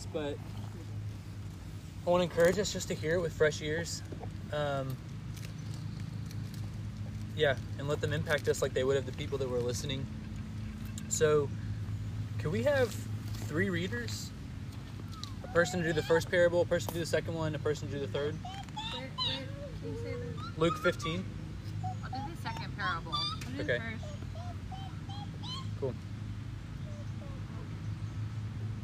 us, 0.00 0.06
but 0.12 0.36
I 2.06 2.10
want 2.10 2.20
to 2.20 2.24
encourage 2.24 2.58
us 2.58 2.72
just 2.72 2.88
to 2.88 2.94
hear 2.94 3.14
it 3.14 3.20
with 3.20 3.32
fresh 3.32 3.60
ears. 3.60 4.02
Um, 4.52 4.96
yeah, 7.36 7.56
and 7.78 7.88
let 7.88 8.00
them 8.00 8.12
impact 8.12 8.48
us 8.48 8.62
like 8.62 8.72
they 8.72 8.84
would 8.84 8.96
have 8.96 9.06
the 9.06 9.12
people 9.12 9.38
that 9.38 9.48
were 9.48 9.60
listening. 9.60 10.06
So, 11.08 11.48
could 12.38 12.52
we 12.52 12.62
have 12.64 12.94
three 13.46 13.70
readers? 13.70 14.30
A 15.44 15.48
person 15.48 15.80
to 15.80 15.86
do 15.86 15.92
the 15.92 16.02
first 16.02 16.30
parable, 16.30 16.62
a 16.62 16.66
person 16.66 16.88
to 16.88 16.94
do 16.94 17.00
the 17.00 17.06
second 17.06 17.34
one, 17.34 17.54
a 17.54 17.58
person 17.58 17.88
to 17.88 17.94
do 17.94 18.00
the 18.00 18.08
third. 18.08 18.36
Where, 18.92 19.08
where, 19.16 19.46
can 19.80 19.92
you 19.92 19.98
say 20.02 20.12
that? 20.12 20.58
Luke 20.58 20.78
15. 20.82 21.24
I'll 22.04 22.10
do 22.10 22.34
the 22.34 22.42
second 22.42 22.76
parable. 22.76 23.12
I'll 23.14 23.52
do 23.56 23.62
Okay. 23.62 23.78
the 23.78 23.80
first. 23.80 24.04
Cool. 25.80 25.94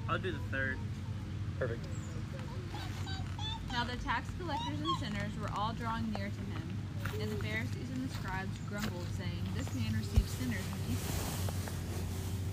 I'll 0.09 0.19
do 0.19 0.33
the 0.33 0.39
third. 0.51 0.79
Perfect. 1.59 1.85
Now 3.73 3.85
the 3.85 3.97
tax 4.05 4.29
collectors 4.39 4.77
and 4.77 4.97
sinners 5.01 5.33
were 5.41 5.49
all 5.57 5.73
drawing 5.73 6.13
near 6.13 6.29
to 6.29 6.43
him, 6.53 6.67
and 7.17 7.33
the 7.33 7.41
Pharisees 7.41 7.89
and 7.97 8.05
the 8.05 8.13
scribes 8.13 8.53
grumbled, 8.69 9.09
saying, 9.17 9.41
This 9.57 9.73
man 9.73 9.97
receives 9.97 10.33
sinners 10.37 10.65
and 10.69 10.81
eats 10.93 11.01
them." 11.01 11.33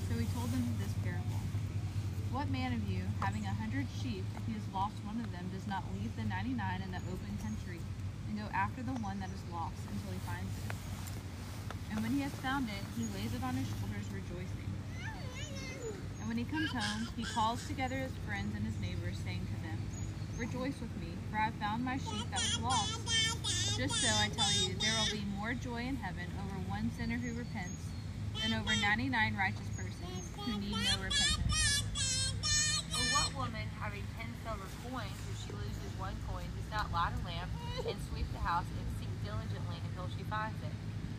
So 0.07 0.15
he 0.15 0.27
told 0.31 0.51
them 0.55 0.63
this 0.79 0.95
parable. 1.03 1.43
What 2.31 2.49
man 2.49 2.71
of 2.71 2.87
you, 2.87 3.03
having 3.19 3.43
a 3.43 3.53
hundred 3.59 3.87
sheep, 3.99 4.23
if 4.39 4.43
he 4.47 4.53
has 4.53 4.63
lost 4.73 4.95
one 5.03 5.19
of 5.19 5.31
them, 5.35 5.51
does 5.51 5.67
not 5.67 5.83
leave 5.99 6.15
the 6.15 6.23
ninety-nine 6.23 6.81
in 6.81 6.91
the 6.91 7.03
open 7.11 7.35
country, 7.43 7.83
and 8.29 8.39
go 8.39 8.47
after 8.55 8.83
the 8.83 8.95
one 9.03 9.19
that 9.19 9.35
is 9.35 9.43
lost 9.51 9.83
until 9.91 10.15
he 10.15 10.19
finds 10.23 10.51
it? 10.63 10.71
And 11.91 11.99
when 12.01 12.15
he 12.15 12.21
has 12.23 12.31
found 12.39 12.71
it, 12.71 12.83
he 12.95 13.03
lays 13.11 13.35
it 13.35 13.43
on 13.43 13.59
his 13.59 13.67
shoulders, 13.67 14.07
rejoicing. 14.15 14.62
And 16.23 16.31
when 16.31 16.39
he 16.39 16.47
comes 16.47 16.71
home, 16.71 17.11
he 17.19 17.27
calls 17.35 17.67
together 17.67 17.99
his 17.99 18.15
friends 18.23 18.55
and 18.55 18.63
his 18.63 18.79
neighbors, 18.79 19.19
saying 19.27 19.43
to 19.43 19.57
them, 19.59 19.75
Rejoice 20.39 20.79
with 20.79 20.95
me, 20.95 21.19
for 21.27 21.35
I 21.35 21.51
have 21.51 21.59
found 21.59 21.83
my 21.83 21.99
sheep 21.99 22.23
that 22.31 22.39
was 22.39 22.63
lost. 22.63 23.75
Just 23.75 23.99
so 23.99 24.07
I 24.07 24.31
tell 24.31 24.47
you, 24.55 24.71
there 24.79 24.95
will 25.03 25.11
be 25.11 25.27
more 25.35 25.51
joy 25.51 25.83
in 25.83 25.99
heaven 25.99 26.31
over 26.39 26.55
one 26.71 26.95
sinner 26.95 27.19
who 27.19 27.35
repents 27.35 27.75
than 28.39 28.55
over 28.55 28.71
99 28.71 29.11
righteous 29.35 29.67
persons 29.75 30.31
who 30.39 30.63
need 30.63 30.79
no 30.79 30.95
repentance. 31.03 31.83
Or 32.95 33.03
what 33.19 33.27
woman, 33.35 33.67
having 33.83 34.07
ten 34.15 34.31
silver 34.47 34.71
coins, 34.87 35.19
if 35.27 35.43
she 35.43 35.51
loses 35.51 35.91
one 35.99 36.15
coin, 36.31 36.47
does 36.55 36.71
not 36.71 36.87
light 36.95 37.19
a 37.19 37.21
lamp 37.27 37.51
and 37.83 37.99
sweep 38.07 38.31
the 38.31 38.39
house 38.39 38.71
and 38.79 38.87
seek 38.95 39.11
diligently 39.27 39.75
until 39.91 40.07
she 40.15 40.23
finds 40.31 40.55
it? 40.63 40.71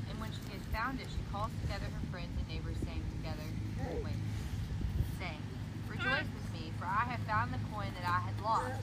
And 0.09 0.17
when 0.17 0.33
she 0.33 0.49
has 0.57 0.65
found 0.73 0.97
it, 0.97 1.13
she 1.13 1.21
calls 1.29 1.53
together 1.61 1.93
her 1.93 2.05
friends 2.09 2.33
and 2.41 2.49
neighbors, 2.49 2.81
saying 2.89 3.05
together, 3.21 3.45
wait, 4.01 4.17
Rejoice 6.05 6.29
with 6.37 6.53
me, 6.53 6.69
for 6.77 6.85
I 6.85 7.17
have 7.17 7.21
found 7.25 7.49
the 7.49 7.63
coin 7.73 7.89
that 7.97 8.05
I 8.05 8.21
had 8.29 8.37
lost. 8.45 8.77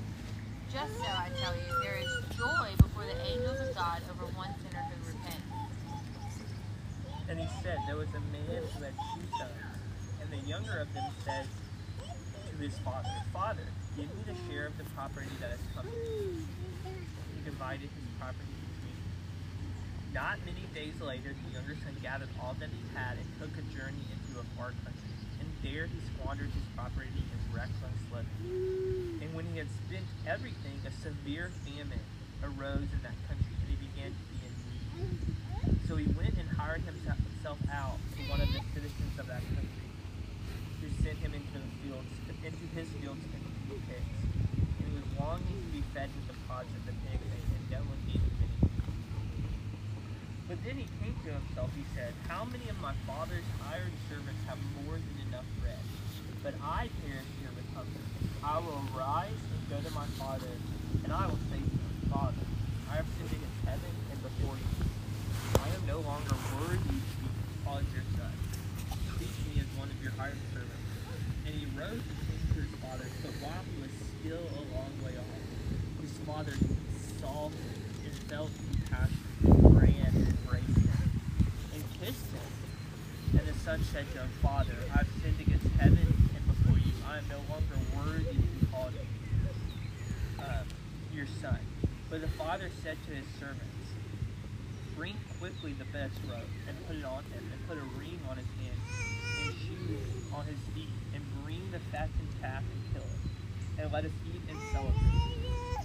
Just 0.73 0.89
so 0.97 1.05
I 1.05 1.29
tell 1.37 1.53
you, 1.53 1.69
there 1.85 2.01
is 2.01 2.09
joy 2.33 2.73
before 2.81 3.05
the 3.05 3.13
angels 3.21 3.61
of 3.61 3.75
God 3.77 4.01
over 4.09 4.25
one 4.33 4.49
sinner 4.65 4.81
who 4.89 4.97
repents. 5.05 5.45
And 7.29 7.37
he 7.37 7.45
said, 7.61 7.77
There 7.85 7.97
was 7.97 8.09
a 8.17 8.25
man 8.33 8.65
who 8.73 8.81
had 8.81 8.97
two 8.97 9.21
sons, 9.37 9.53
and 10.17 10.33
the 10.33 10.41
younger 10.49 10.81
of 10.81 10.91
them 10.97 11.13
said 11.23 11.45
to 12.01 12.57
his 12.57 12.73
father, 12.79 13.13
Father, 13.31 13.69
give 13.95 14.09
me 14.17 14.25
the 14.25 14.37
share 14.49 14.65
of 14.65 14.75
the 14.81 14.85
property 14.97 15.29
that 15.41 15.51
has 15.51 15.61
come 15.77 15.85
to 15.85 15.93
me. 15.93 16.41
He 17.37 17.45
divided 17.45 17.85
his 17.85 18.09
property 18.17 18.49
between 18.65 18.97
them. 18.97 19.13
Not 20.17 20.41
many 20.41 20.65
days 20.73 20.97
later, 20.97 21.37
the 21.37 21.53
younger 21.53 21.77
son 21.85 21.93
gathered 22.01 22.33
all 22.41 22.57
that 22.57 22.69
he 22.73 22.81
had 22.97 23.21
and 23.21 23.29
took 23.37 23.53
a 23.53 23.65
journey 23.77 24.09
into 24.09 24.41
a 24.41 24.45
far 24.57 24.73
country. 24.81 25.00
There 25.61 25.85
he 25.85 25.99
squandered 26.17 26.49
his 26.49 26.65
property 26.75 27.21
in 27.21 27.39
reckless 27.53 28.01
living. 28.09 29.21
And 29.21 29.29
when 29.37 29.45
he 29.53 29.61
had 29.61 29.69
spent 29.85 30.09
everything, 30.25 30.81
a 30.89 30.91
severe 31.05 31.51
famine 31.61 32.01
arose 32.41 32.89
in 32.89 33.01
that 33.05 33.13
country, 33.29 33.53
and 33.61 33.69
he 33.69 33.77
began 33.77 34.09
to 34.09 34.23
be 34.33 34.41
in 34.41 34.53
need. 34.65 35.85
So 35.85 36.01
he 36.01 36.09
went 36.17 36.33
and 36.41 36.49
hired 36.57 36.81
himself 36.81 37.61
out 37.69 38.01
to 38.17 38.21
one 38.25 38.41
of 38.41 38.49
the 38.49 38.61
citizens 38.73 39.13
of 39.21 39.29
that 39.29 39.45
country, 39.53 39.89
who 40.81 40.89
sent 41.05 41.21
him 41.21 41.37
into 41.37 41.53
the 41.53 41.71
fields, 41.85 42.09
into 42.41 42.65
his 42.73 42.89
fields 42.97 43.21
to 43.21 43.37
feed 43.37 43.85
pigs. 43.85 44.17
And 44.57 44.85
he 44.89 44.93
was 44.97 45.05
longing 45.21 45.61
to 45.61 45.69
be 45.69 45.85
fed 45.93 46.09
with 46.09 46.25
the 46.25 46.37
pods 46.49 46.73
of 46.73 46.89
the 46.89 46.97
pigs, 47.05 47.21
and 47.21 47.45
and 47.53 47.69
dealt 47.69 47.85
with 47.85 48.01
eating 48.09 48.33
many. 48.41 48.57
But 50.49 50.57
then 50.65 50.81
he 50.81 50.89
came 51.05 51.13
to 51.21 51.31
himself. 51.37 51.69
He 51.77 51.85
said, 51.93 52.17
"How 52.27 52.45
many 52.49 52.65
of 52.69 52.81
my 52.81 52.97
father's 53.05 53.45
hired 53.61 53.93
servants 54.09 54.41
have 54.49 54.57
more 54.81 54.97
than 54.97 55.20
enough 55.31 55.47
bread? 55.63 55.79
But 56.43 56.55
I 56.59 56.91
perish 57.07 57.31
here 57.39 57.53
with 57.55 57.67
hunger. 57.71 58.03
I 58.43 58.59
will 58.59 58.83
arise 58.91 59.31
and 59.31 59.61
go 59.71 59.79
to 59.79 59.95
my 59.95 60.05
father, 60.19 60.51
and 61.03 61.13
I 61.13 61.27
will 61.27 61.39
say 61.47 61.63
to 61.63 61.71
him, 61.71 62.11
Father, 62.11 62.43
I 62.91 62.99
have 62.99 63.07
sinned 63.15 63.31
against 63.31 63.63
heaven 63.63 63.93
and 64.11 64.19
before 64.19 64.59
you. 64.59 64.67
I 65.63 65.71
am 65.71 65.87
no 65.87 66.03
longer 66.03 66.35
worthy 66.59 66.99
to 66.99 67.15
be 67.23 67.31
called 67.63 67.87
your 67.95 68.03
son. 68.19 68.35
Teach 69.19 69.37
me 69.47 69.63
as 69.63 69.69
one 69.79 69.87
of 69.87 69.95
your 70.03 70.11
hired 70.19 70.35
servants. 70.51 70.91
And 71.47 71.55
he 71.55 71.65
rose 71.79 72.03
and 72.03 72.19
came 72.27 72.43
to 72.51 72.59
his 72.59 72.73
father, 72.83 73.07
but 73.23 73.33
while 73.39 73.63
he 73.71 73.75
was 73.79 73.93
still 74.19 74.43
a 74.59 74.63
long 74.75 74.91
way 74.99 75.15
off, 75.15 75.39
his 76.03 76.11
father 76.27 76.55
saw 77.23 77.47
him 77.47 77.71
and 78.03 78.13
felt 78.27 78.51
compassion, 78.51 79.23
and 79.47 79.75
ran 79.79 80.11
and 80.11 80.27
embraced 80.27 80.75
him, 80.75 81.07
and 81.71 81.83
kissed 82.03 82.27
him. 82.35 82.51
And 83.37 83.47
the 83.47 83.57
son 83.59 83.79
said 83.93 84.05
to 84.11 84.19
him, 84.19 84.29
Father, 84.41 84.75
I 84.93 84.97
have 84.99 85.07
sinned 85.23 85.39
against 85.39 85.67
heaven 85.79 86.03
and 86.35 86.43
before 86.51 86.77
you. 86.77 86.91
I 87.07 87.17
am 87.19 87.25
no 87.29 87.39
longer 87.47 87.79
worthy 87.95 88.35
to 88.35 88.47
be 88.59 88.65
called 88.71 88.93
uh, 90.39 90.63
your 91.13 91.27
son. 91.41 91.59
But 92.09 92.21
the 92.21 92.27
father 92.51 92.69
said 92.83 92.97
to 93.07 93.15
his 93.15 93.23
servants, 93.39 93.87
Bring 94.99 95.15
quickly 95.39 95.71
the 95.71 95.87
best 95.95 96.19
robe 96.27 96.51
and 96.67 96.75
put 96.83 96.99
it 96.99 97.07
on 97.07 97.23
him, 97.31 97.47
and 97.47 97.59
put 97.63 97.79
a 97.79 97.87
ring 97.95 98.19
on 98.27 98.35
his 98.35 98.51
hand 98.59 98.75
and 99.39 99.47
shoes 99.55 100.03
on 100.35 100.43
his 100.43 100.59
feet, 100.75 100.91
and 101.15 101.23
bring 101.47 101.63
the 101.71 101.79
fattened 101.95 102.27
calf 102.43 102.59
and 102.67 102.81
kill 102.91 103.07
it, 103.07 103.23
and 103.79 103.87
let 103.95 104.03
us 104.03 104.11
eat 104.27 104.43
and 104.51 104.59
celebrate. 104.75 105.15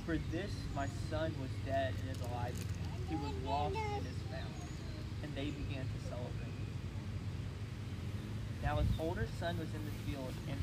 For 0.02 0.18
this 0.34 0.50
my 0.74 0.90
son 1.06 1.30
was 1.38 1.54
dead 1.62 1.94
and 2.02 2.10
is 2.10 2.18
alive. 2.18 2.58
He 3.06 3.14
was 3.14 3.30
lost 3.46 3.78
and 3.94 4.02
is 4.02 4.18
found. 4.26 4.58
And 5.22 5.30
they 5.38 5.54
began 5.54 5.86
to 5.86 6.00
celebrate. 6.10 6.58
Now 8.66 8.82
his 8.82 8.90
older 8.98 9.28
son 9.38 9.54
was 9.62 9.70
in 9.70 9.86
the 9.86 9.94
field, 10.02 10.34
and 10.50 10.58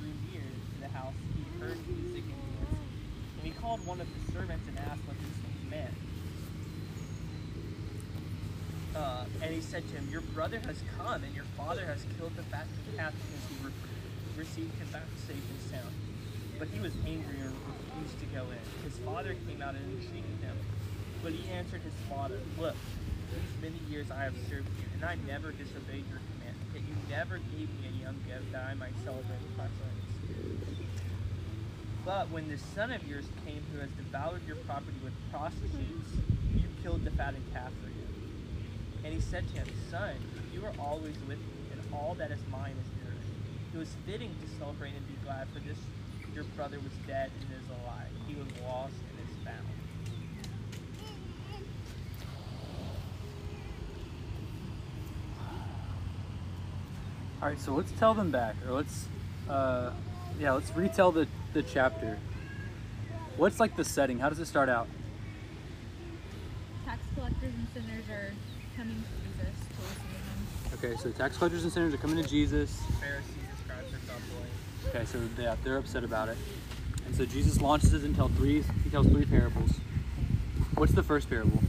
drew 0.00 0.16
near 0.32 0.40
to 0.40 0.76
the 0.80 0.88
house, 0.96 1.12
he 1.36 1.44
heard 1.60 1.76
music 1.92 2.24
and 2.24 2.40
dancing. 2.40 3.04
And 3.36 3.46
he 3.46 3.52
called 3.52 3.80
the 4.62 4.68
and 4.70 4.78
asked 4.86 5.02
what 5.06 5.16
this 5.18 5.70
meant. 5.70 5.94
Uh, 8.94 9.24
and 9.42 9.52
he 9.52 9.60
said 9.60 9.82
to 9.88 9.94
him, 9.96 10.08
Your 10.10 10.20
brother 10.30 10.60
has 10.60 10.78
come, 10.96 11.24
and 11.24 11.34
your 11.34 11.48
father 11.58 11.84
has 11.86 12.06
killed 12.16 12.36
the 12.36 12.44
fattened 12.44 12.78
calf 12.96 13.12
because 13.26 13.44
he 13.50 13.66
re- 13.66 13.74
received 14.38 14.74
him 14.78 14.86
back 14.92 15.10
safe 15.26 15.42
and 15.42 15.60
sound. 15.70 15.94
But 16.58 16.68
he 16.68 16.78
was 16.78 16.92
angry 17.04 17.34
and 17.42 17.50
refused 17.66 18.18
to 18.20 18.26
go 18.30 18.46
in. 18.54 18.62
His 18.86 18.96
father 19.02 19.34
came 19.48 19.60
out 19.60 19.74
and 19.74 19.82
entreated 19.90 20.38
him. 20.38 20.56
But 21.22 21.32
he 21.32 21.50
answered 21.50 21.82
his 21.82 21.98
father, 22.08 22.38
Look, 22.58 22.76
these 23.34 23.54
many 23.58 23.80
years 23.90 24.10
I 24.12 24.22
have 24.22 24.36
served 24.48 24.70
you, 24.78 24.86
and 24.94 25.04
I 25.04 25.18
never 25.26 25.50
disobeyed 25.50 26.06
your 26.06 26.22
command. 26.30 26.54
Yet 26.74 26.86
you 26.86 26.94
never 27.10 27.38
gave 27.50 27.66
me 27.82 27.90
a 27.90 27.94
young 27.98 28.14
goat 28.30 28.46
that 28.52 28.70
I 28.70 28.74
might 28.74 28.94
celebrate 29.02 29.42
my 29.58 29.66
friends. 29.66 29.93
But 32.04 32.30
when 32.30 32.48
this 32.48 32.60
son 32.74 32.92
of 32.92 33.06
yours 33.08 33.24
came 33.46 33.62
who 33.72 33.80
has 33.80 33.88
devoured 33.92 34.46
your 34.46 34.56
property 34.56 34.98
with 35.02 35.14
prostitutes, 35.32 36.10
you 36.54 36.64
killed 36.82 37.04
the 37.04 37.10
fattened 37.12 37.50
calf 37.54 37.70
for 37.82 37.88
him. 37.88 39.02
And 39.04 39.14
he 39.14 39.20
said 39.20 39.48
to 39.48 39.54
him, 39.54 39.66
Son, 39.90 40.14
you 40.52 40.64
are 40.66 40.72
always 40.78 41.16
with 41.26 41.38
me, 41.38 41.54
and 41.72 41.80
all 41.94 42.14
that 42.18 42.30
is 42.30 42.40
mine 42.50 42.76
is 42.78 43.02
yours. 43.02 43.24
It 43.74 43.78
was 43.78 43.88
fitting 44.06 44.34
to 44.42 44.58
celebrate 44.58 44.92
and 44.94 45.08
be 45.08 45.14
glad, 45.24 45.48
for 45.48 45.60
this 45.60 45.78
your 46.34 46.44
brother 46.56 46.78
was 46.78 46.92
dead 47.06 47.30
and 47.40 47.50
is 47.52 47.68
alive. 47.70 48.08
He 48.26 48.34
was 48.34 48.46
lost 48.66 48.94
and 49.08 49.28
is 49.28 49.36
found. 49.44 49.66
All 57.40 57.48
right, 57.48 57.60
so 57.60 57.74
let's 57.74 57.92
tell 57.92 58.14
them 58.14 58.30
back, 58.30 58.56
or 58.66 58.72
let's, 58.72 59.06
uh, 59.48 59.90
yeah, 60.38 60.52
let's 60.52 60.74
retell 60.74 61.12
the, 61.12 61.28
the 61.54 61.62
chapter. 61.62 62.18
What's 63.36 63.60
like 63.60 63.76
the 63.76 63.84
setting? 63.84 64.18
How 64.18 64.28
does 64.28 64.40
it 64.40 64.46
start 64.46 64.68
out? 64.68 64.88
Tax 66.84 67.00
collectors 67.14 67.54
and 67.54 67.68
sinners 67.72 68.04
are 68.10 68.32
coming 68.76 68.96
to 68.96 69.08
Jesus 69.22 69.54
to 69.70 69.80
listen 69.82 70.02
to 70.72 70.86
him. 70.86 70.92
Okay, 70.92 71.02
so 71.02 71.10
tax 71.16 71.38
collectors 71.38 71.62
and 71.62 71.72
sinners 71.72 71.94
are 71.94 71.98
coming 71.98 72.22
to 72.22 72.28
Jesus. 72.28 72.82
Pharisees 73.00 73.30
and 73.48 73.58
scribes 73.64 73.94
are 73.94 74.00
grumbling. 74.04 74.50
Okay, 74.88 75.04
so 75.04 75.42
yeah, 75.42 75.56
they're 75.62 75.78
upset 75.78 76.02
about 76.02 76.28
it. 76.28 76.36
And 77.06 77.14
so 77.14 77.24
Jesus 77.24 77.60
launches 77.60 77.94
it 77.94 78.02
and 78.02 78.16
tells 78.16 78.32
three 78.32 78.64
he 78.82 78.90
tells 78.90 79.06
three 79.06 79.24
parables. 79.24 79.70
What's 80.74 80.92
the 80.92 81.04
first 81.04 81.30
parable? 81.30 81.62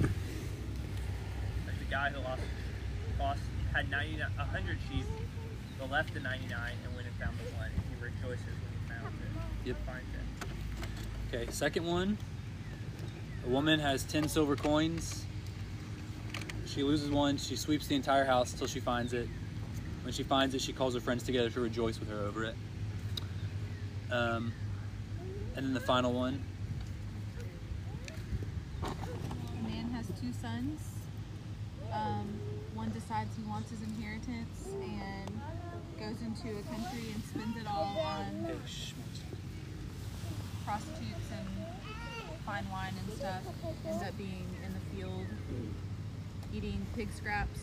Like 0.00 1.78
the 1.78 1.90
guy 1.90 2.10
who 2.10 2.20
lost, 2.22 2.42
lost 3.18 3.40
had 3.72 3.90
99, 3.90 4.30
100 4.36 4.78
sheep, 4.90 5.04
but 5.78 5.90
left 5.90 6.12
the 6.12 6.20
99 6.20 6.72
and 6.84 6.94
went 6.94 6.99
and 6.99 6.99
found 7.20 7.38
the 7.38 7.56
one, 7.56 7.66
and 7.66 7.82
he 7.88 8.02
rejoices 8.02 8.46
when 8.46 8.72
he 8.72 9.02
found 9.02 9.14
it. 9.14 9.68
Yep. 9.68 9.76
Finds 9.86 10.08
it. 10.14 11.34
Okay, 11.34 11.52
second 11.52 11.86
one. 11.86 12.18
A 13.44 13.48
woman 13.48 13.78
has 13.80 14.04
10 14.04 14.28
silver 14.28 14.56
coins. 14.56 15.24
She 16.66 16.82
loses 16.82 17.10
one. 17.10 17.36
She 17.36 17.56
sweeps 17.56 17.86
the 17.86 17.94
entire 17.94 18.24
house 18.24 18.52
until 18.52 18.66
she 18.66 18.80
finds 18.80 19.12
it. 19.12 19.28
When 20.02 20.12
she 20.12 20.22
finds 20.22 20.54
it, 20.54 20.60
she 20.60 20.72
calls 20.72 20.94
her 20.94 21.00
friends 21.00 21.22
together 21.22 21.50
to 21.50 21.60
rejoice 21.60 21.98
with 21.98 22.08
her 22.10 22.20
over 22.20 22.44
it. 22.44 22.54
Um, 24.10 24.52
and 25.56 25.66
then 25.66 25.74
the 25.74 25.80
final 25.80 26.12
one. 26.12 26.42
A 28.82 29.62
man 29.62 29.90
has 29.92 30.06
two 30.20 30.32
sons. 30.32 30.80
Um, 31.92 32.28
one 32.74 32.90
decides 32.90 33.36
he 33.36 33.42
wants 33.42 33.70
his 33.70 33.82
inheritance 33.82 34.68
and 34.82 35.40
goes 36.00 36.16
into 36.22 36.48
a 36.58 36.62
country 36.62 37.12
and 37.12 37.22
spends 37.24 37.56
it 37.58 37.66
all 37.68 38.00
on 38.00 38.48
prostitutes 40.64 41.28
and 41.30 41.46
fine 42.46 42.64
wine 42.72 42.94
and 43.06 43.18
stuff. 43.18 43.42
Ends 43.86 44.02
up 44.02 44.16
being 44.16 44.46
in 44.64 44.72
the 44.72 44.80
field 44.96 45.26
eating 46.54 46.86
pig 46.96 47.08
scraps. 47.14 47.60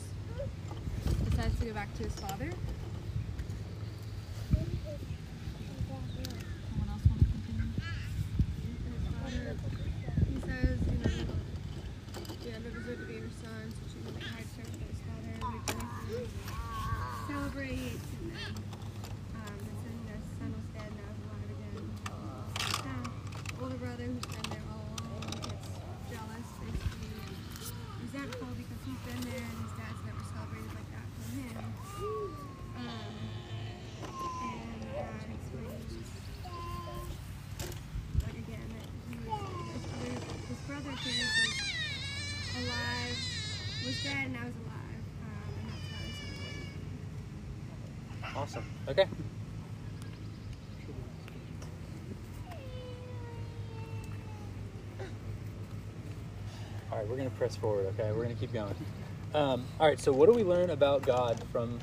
Decides 1.29 1.59
to 1.59 1.65
go 1.65 1.73
back 1.73 1.91
to 1.97 2.03
his 2.03 2.13
father. 2.13 2.51
Someone 6.69 6.89
else 6.89 7.01
want 7.09 7.19
to 7.19 7.25
continue? 7.25 7.73
He 10.29 10.39
says, 10.41 10.77
you 10.85 10.97
know, 11.03 11.33
yeah, 12.45 12.57
never 12.63 12.79
good 12.79 12.99
to 12.99 13.05
be 13.05 13.13
your 13.13 13.29
son, 13.41 13.73
so 13.73 13.81
she 13.91 13.97
will 14.05 14.13
make 14.13 14.23
hard 14.23 14.45
service 14.55 14.77
with 14.77 14.89
his 14.93 15.01
father, 15.03 15.33
rejoices, 15.57 16.29
celebrates, 17.27 18.07
and 18.21 18.31
then 18.31 18.53
um, 19.35 19.57
the 19.59 19.73
son, 19.83 19.95
the 20.07 20.15
son 20.39 20.49
was 20.55 20.67
dead, 20.73 20.89
now 20.95 21.09
he's 21.11 21.25
alive 21.27 21.51
again. 21.51 21.83
Now, 22.87 23.03
the 23.03 23.63
older 23.63 23.77
brother 23.77 24.05
who's 24.07 24.25
been 24.31 24.47
there 24.49 24.63
all 24.71 24.85
along 24.95 25.27
gets 25.43 25.67
jealous, 26.07 26.47
basically, 26.63 27.11
and 27.19 27.35
resentful 28.01 28.47
because 28.55 28.79
he's 28.87 29.01
been 29.03 29.21
there 29.27 29.43
and 29.43 29.57
his 29.67 29.73
dad's 29.75 30.01
never 30.07 30.23
celebrated 30.31 30.71
like 30.71 30.89
that 30.95 31.07
for 31.19 31.25
him. 31.35 31.57
Um, 32.77 33.15
and 34.47 34.81
dad 34.93 35.27
explains 35.27 35.91
like 38.23 38.37
again 38.37 38.67
that 38.71 38.87
he 39.09 39.17
his 39.17 39.83
other 39.97 40.13
his 40.47 40.59
brother 40.69 40.93
James 41.03 41.33
was 41.41 41.57
alive 42.63 43.17
was 43.85 43.97
dead 44.03 44.23
and 44.29 44.33
now 44.33 44.45
he's 44.45 44.59
alive 44.61 45.01
um, 45.25 45.51
and 45.57 45.65
that's 45.67 45.87
how 45.91 45.99
he's 46.05 46.17
celebrating. 46.21 46.77
Awesome. 48.37 48.65
Okay. 48.87 49.07
All 56.89 56.97
right, 56.97 57.07
we're 57.07 57.17
going 57.17 57.29
to 57.29 57.35
press 57.47 57.55
forward, 57.55 57.85
okay? 57.85 58.09
We're 58.11 58.23
going 58.23 58.35
to 58.35 58.39
keep 58.39 58.51
going. 58.51 58.75
Um, 59.33 59.65
all 59.79 59.87
right, 59.87 59.99
so 59.99 60.11
what 60.11 60.25
do 60.25 60.33
we 60.33 60.43
learn 60.43 60.71
about 60.71 61.03
God 61.03 61.41
from 61.51 61.79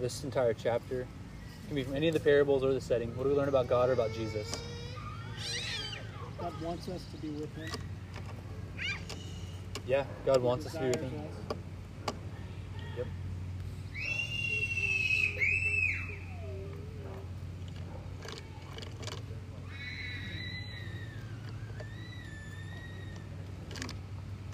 this 0.00 0.22
entire 0.22 0.54
chapter? 0.54 1.00
It 1.00 1.66
can 1.66 1.74
be 1.74 1.82
from 1.82 1.96
any 1.96 2.06
of 2.06 2.14
the 2.14 2.20
parables 2.20 2.62
or 2.62 2.72
the 2.72 2.80
setting. 2.80 3.16
What 3.16 3.24
do 3.24 3.30
we 3.30 3.34
learn 3.34 3.48
about 3.48 3.66
God 3.66 3.88
or 3.88 3.92
about 3.92 4.12
Jesus? 4.14 4.52
God 6.40 6.62
wants 6.62 6.88
us 6.88 7.04
to 7.12 7.20
be 7.20 7.30
with 7.30 7.52
Him. 7.56 7.68
Yeah, 9.88 10.04
God 10.24 10.40
wants 10.40 10.66
us 10.66 10.72
to 10.74 10.78
be 10.78 10.86
with 10.86 11.00
Him. 11.00 11.22
us. 11.50 11.57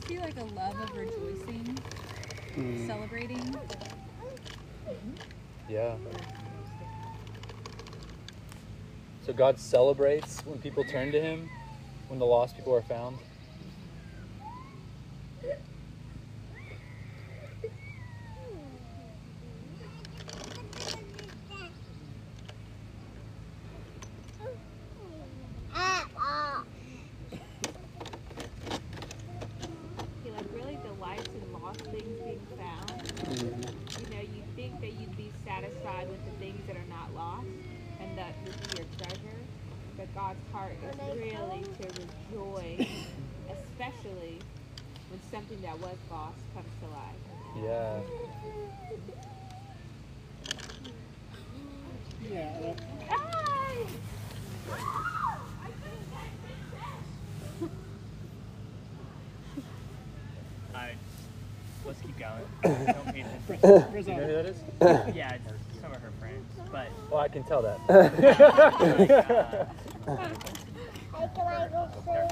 See 0.07 0.19
like 0.19 0.37
a 0.39 0.45
love 0.45 0.79
of 0.81 0.97
rejoicing, 0.97 1.79
hmm. 2.55 2.87
celebrating. 2.87 3.57
Yeah. 5.69 5.97
So 9.25 9.33
God 9.33 9.59
celebrates 9.59 10.41
when 10.45 10.59
people 10.59 10.85
turn 10.85 11.11
to 11.13 11.21
Him, 11.21 11.49
when 12.09 12.19
the 12.19 12.27
lost 12.27 12.57
people 12.57 12.75
are 12.75 12.83
found. 12.83 13.17
He 30.23 30.31
like 30.31 30.45
really 30.55 30.79
delights 30.85 31.29
in 31.29 31.53
lost 31.63 31.81
things 31.81 32.21
being 32.21 32.47
found. 32.59 33.03
You 33.41 34.07
know, 34.15 34.21
you 34.21 34.43
think 34.57 34.81
that 34.81 34.93
you'd 34.93 35.17
be 35.17 35.31
satisfied 35.47 36.09
with 36.09 36.25
the 36.25 36.31
things 36.33 36.61
that 36.67 36.77
are 36.77 36.89
not 36.89 37.15
lost, 37.15 37.47
and 38.01 38.17
that 38.19 38.35
this 38.45 38.55
is 38.55 38.79
your 38.79 38.87
treasure. 38.99 39.39
But 39.97 40.15
God's 40.15 40.39
heart 40.53 40.73
is 40.83 40.97
really 41.17 41.63
to 41.63 41.89
rejoice, 42.33 42.89
especially 43.53 44.39
when 45.11 45.21
something 45.31 45.61
that 45.63 45.79
was 45.79 45.97
lost 46.11 46.39
comes 46.55 46.69
to 46.81 46.89
life. 46.89 47.25
Yeah. 47.63 48.01
Yeah, 52.33 52.59
uh, 52.65 52.75
Hi! 53.11 53.77
Alright, 60.75 60.97
let's 61.87 62.01
keep 62.01 62.19
going. 62.19 62.43
Don't 62.65 63.05
pay 63.13 63.21
attention. 63.21 63.43
Chris, 63.47 63.61
Do 63.61 63.64
Chris, 63.64 63.64
you 63.75 64.15
know 64.15 64.25
who 64.27 64.37
uh, 64.37 64.43
that 64.43 64.47
is? 64.47 64.57
Yeah, 65.15 65.35
it's 65.35 65.49
some 65.81 65.93
of 65.93 66.01
her 66.01 66.13
friends, 66.21 66.45
but 66.73 66.89
Well, 67.11 67.21
I 67.21 67.29
can 67.29 67.43
tell 67.45 67.63
that. 67.63 67.79
like, 67.89 69.11
uh, 69.11 69.67
Hey, 71.15 71.29
can 71.35 71.47
I 71.47 71.69
go 71.69 71.89
play? 72.05 72.29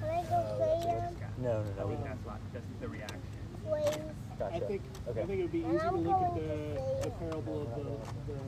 Can 0.00 0.08
I 0.10 0.22
go 0.24 0.38
play 0.56 0.76
them? 0.86 1.16
no, 1.38 1.62
no, 1.62 1.70
I 1.70 1.80
no. 1.82 1.88
think 1.88 2.04
that's 2.04 2.24
what 2.24 2.38
that's 2.52 2.66
the 2.80 2.88
reaction. 2.88 3.20
Please. 3.66 4.14
Gotcha. 4.38 4.54
I 4.56 4.60
think 4.60 4.82
Okay. 5.08 5.22
I 5.22 5.26
think 5.26 5.38
it 5.40 5.42
would 5.42 5.52
be 5.52 5.58
easy 5.66 5.78
to 5.78 5.96
look 5.96 6.22
at 6.22 6.34
the, 6.34 6.80
the 7.04 7.10
parable 7.18 7.62
of 7.62 7.68
the, 7.76 8.32
the 8.32 8.38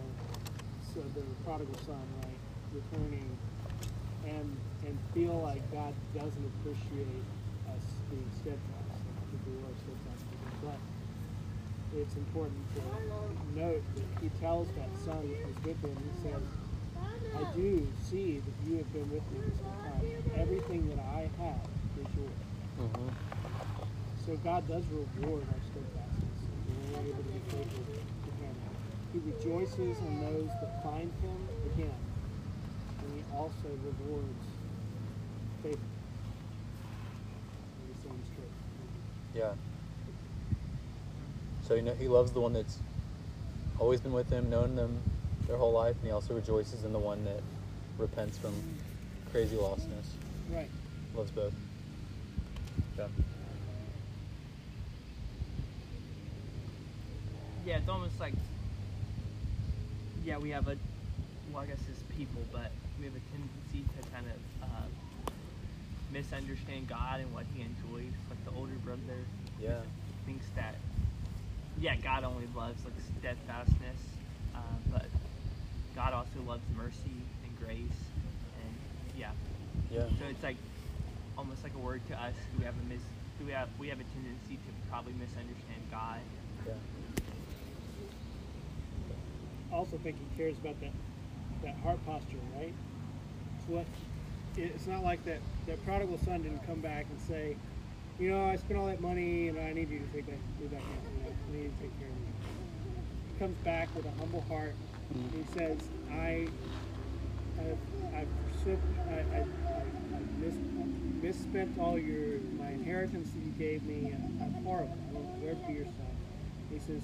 so 0.95 1.01
the 1.15 1.23
prodigal 1.45 1.75
son, 1.87 2.01
right, 2.25 2.41
returning, 2.75 3.29
and 4.27 4.57
and 4.87 4.99
feel 5.15 5.41
like 5.43 5.63
God 5.73 5.95
doesn't 6.15 6.47
appreciate 6.61 7.23
us 7.69 7.85
being 8.11 8.31
steadfast, 8.41 9.01
because 9.31 9.43
we 9.47 9.53
were 9.61 9.75
steadfast. 9.85 10.25
But 10.65 10.79
it's 11.97 12.15
important 12.17 12.59
to 12.75 13.61
note 13.61 13.83
that 13.97 14.05
he 14.23 14.29
tells 14.41 14.69
that 14.77 14.89
son 15.05 15.35
who's 15.45 15.65
with 15.65 15.81
him, 15.83 15.97
he 15.97 16.29
says, 16.29 16.43
I 17.37 17.45
do 17.57 17.87
see 18.09 18.39
that 18.39 18.69
you 18.69 18.79
have 18.79 18.93
been 18.93 19.11
with 19.11 19.23
me 19.33 19.39
this 19.47 19.59
whole 19.63 19.79
time. 19.85 20.05
Everything 20.37 20.89
that 20.91 20.99
I 20.99 21.29
have 21.43 21.67
is 21.99 22.07
yours. 22.17 22.41
Mhm. 22.79 23.11
So 24.27 24.37
God 24.45 24.67
does 24.69 24.85
reward 24.89 25.43
our 25.43 25.63
steadfastness 25.71 26.41
when 26.47 26.93
we're 26.93 27.11
able 27.11 27.23
to 27.23 27.31
be 27.31 27.41
faithful 27.51 27.85
to 27.85 28.31
Him. 28.43 28.55
He 29.13 29.19
rejoices 29.19 29.99
in 30.01 30.21
those 30.21 30.49
that 30.61 30.83
find 30.83 31.11
Him 31.23 31.49
again, 31.75 32.01
and 33.03 33.15
He 33.15 33.23
also 33.37 33.69
rewards 33.85 34.47
faithful. 35.63 35.81
And 37.81 37.95
the 37.95 38.03
same 38.03 38.21
is 38.23 38.29
true. 38.35 38.51
Yeah. 39.35 39.55
So 41.71 41.77
you 41.77 41.83
know 41.83 41.95
he 41.95 42.09
loves 42.09 42.33
the 42.33 42.41
one 42.41 42.53
that's 42.53 42.79
always 43.79 44.01
been 44.01 44.13
with 44.13 44.29
him, 44.29 44.51
known 44.51 44.75
them 44.75 45.01
their 45.47 45.57
whole 45.57 45.71
life, 45.71 45.95
and 45.99 46.07
he 46.07 46.11
also 46.11 46.35
rejoices 46.35 46.83
in 46.83 46.93
the 46.93 46.99
one 46.99 47.25
that 47.25 47.41
repents 47.97 48.37
from 48.37 48.53
crazy 49.31 49.55
lostness. 49.55 50.03
Right. 50.53 50.69
Loves 51.15 51.31
both. 51.31 51.53
Yeah. 52.99 53.07
Yeah, 57.65 57.77
it's 57.77 57.89
almost 57.89 58.19
like 58.19 58.35
yeah, 60.25 60.39
we 60.39 60.51
have 60.51 60.67
a 60.67 60.77
well, 61.53 61.63
I 61.63 61.67
guess 61.67 61.79
it's 61.89 62.03
people, 62.19 62.43
but 62.53 62.73
we 62.99 63.05
have 63.05 63.15
a 63.15 63.23
tendency 63.31 63.89
to 63.97 64.11
kind 64.11 64.27
of 64.27 64.65
uh, 64.65 64.89
misunderstand 66.13 66.89
God 66.89 67.21
and 67.21 67.33
what 67.33 67.45
He 67.55 67.63
enjoys. 67.63 68.11
Like 68.29 68.45
the 68.45 68.51
older 68.59 68.75
brother 68.85 69.23
Yeah. 69.63 69.79
thinks 70.27 70.47
that 70.57 70.75
yeah, 71.81 71.97
God 71.97 72.25
only 72.25 72.47
loves 72.55 72.85
like 72.85 72.93
steadfastness, 73.19 74.01
uh, 74.55 74.59
but 74.93 75.07
God 75.97 76.13
also 76.13 76.41
loves 76.47 76.63
mercy 76.77 77.17
and 77.45 77.59
grace, 77.59 78.01
and 78.61 78.75
yeah. 79.19 79.31
Yeah. 79.91 80.05
So 80.19 80.27
it's 80.29 80.43
like 80.43 80.57
almost 81.39 81.63
like 81.63 81.75
a 81.75 81.79
word 81.79 82.03
to 82.09 82.15
us 82.15 82.35
who 82.57 82.65
have 82.65 82.75
a 82.75 82.89
mis 82.89 83.01
who 83.39 83.47
have 83.47 83.69
we 83.79 83.89
have 83.89 83.99
a 83.99 84.05
tendency 84.05 84.57
to 84.57 84.91
probably 84.91 85.15
misunderstand 85.15 85.83
God. 85.91 86.21
Yeah. 86.67 86.75
also 89.73 89.97
think 89.99 90.17
he 90.19 90.37
cares 90.37 90.57
about 90.59 90.79
that 90.81 90.93
that 91.63 91.77
heart 91.83 92.05
posture, 92.07 92.37
right? 92.59 92.75
It's 93.59 93.69
what 93.69 93.87
it's 94.57 94.87
not 94.87 95.03
like 95.03 95.25
that 95.25 95.39
that 95.67 95.83
prodigal 95.87 96.19
son 96.25 96.43
didn't 96.43 96.67
come 96.67 96.81
back 96.81 97.07
and 97.09 97.21
say, 97.21 97.57
you 98.19 98.31
know, 98.31 98.45
I 98.45 98.57
spent 98.57 98.79
all 98.79 98.87
that 98.87 99.01
money 99.01 99.49
and 99.49 99.59
I 99.59 99.73
need 99.73 99.89
you 99.89 100.01
to 100.01 100.07
take 100.13 100.27
that 100.27 100.39
me 100.61 100.67
back 100.67 100.83
in. 101.53 101.59
You 101.59 101.63
know, 101.63 101.63
I 101.63 101.63
need 101.63 101.65
you 101.65 101.71
to 101.71 101.83
take 101.83 101.99
care 101.99 102.09
of 102.09 102.15
me. 102.15 102.33
He 103.33 103.39
comes 103.39 103.57
back 103.65 103.89
with 103.97 104.07
a 104.07 104.11
humble 104.21 104.45
heart. 104.49 104.75
Mm-hmm. 105.13 105.43
He 105.43 105.59
says, 105.59 105.79
I 106.13 106.49
I've 108.15 108.29
forsook, 108.65 108.79
I, 109.09 109.13
I, 109.13 109.39
I, 109.39 109.83
I've 110.17 110.39
mis, 110.41 110.55
misspent 111.23 111.79
all 111.79 111.99
your 111.99 112.41
my 112.59 112.69
inheritance 112.71 113.31
that 113.31 113.41
you 113.41 113.53
gave 113.59 113.83
me, 113.85 114.13
and 114.13 114.43
I'm 114.43 114.65
horrible. 114.65 114.97
I 115.11 115.21
where 115.45 115.55
be 115.67 115.75
your 115.75 115.85
son. 115.85 116.17
He 116.71 116.79
says, 116.79 117.03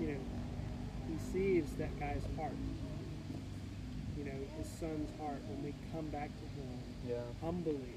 you 0.00 0.08
know, 0.08 0.20
he 1.08 1.18
sees 1.32 1.64
that 1.78 1.98
guy's 1.98 2.22
heart. 2.36 2.56
You 4.16 4.24
know, 4.24 4.38
his 4.58 4.68
son's 4.68 5.10
heart 5.20 5.40
when 5.48 5.64
we 5.64 5.74
come 5.92 6.06
back 6.08 6.30
to 6.30 6.44
him 6.60 6.68
Yeah. 7.08 7.22
humbly 7.40 7.94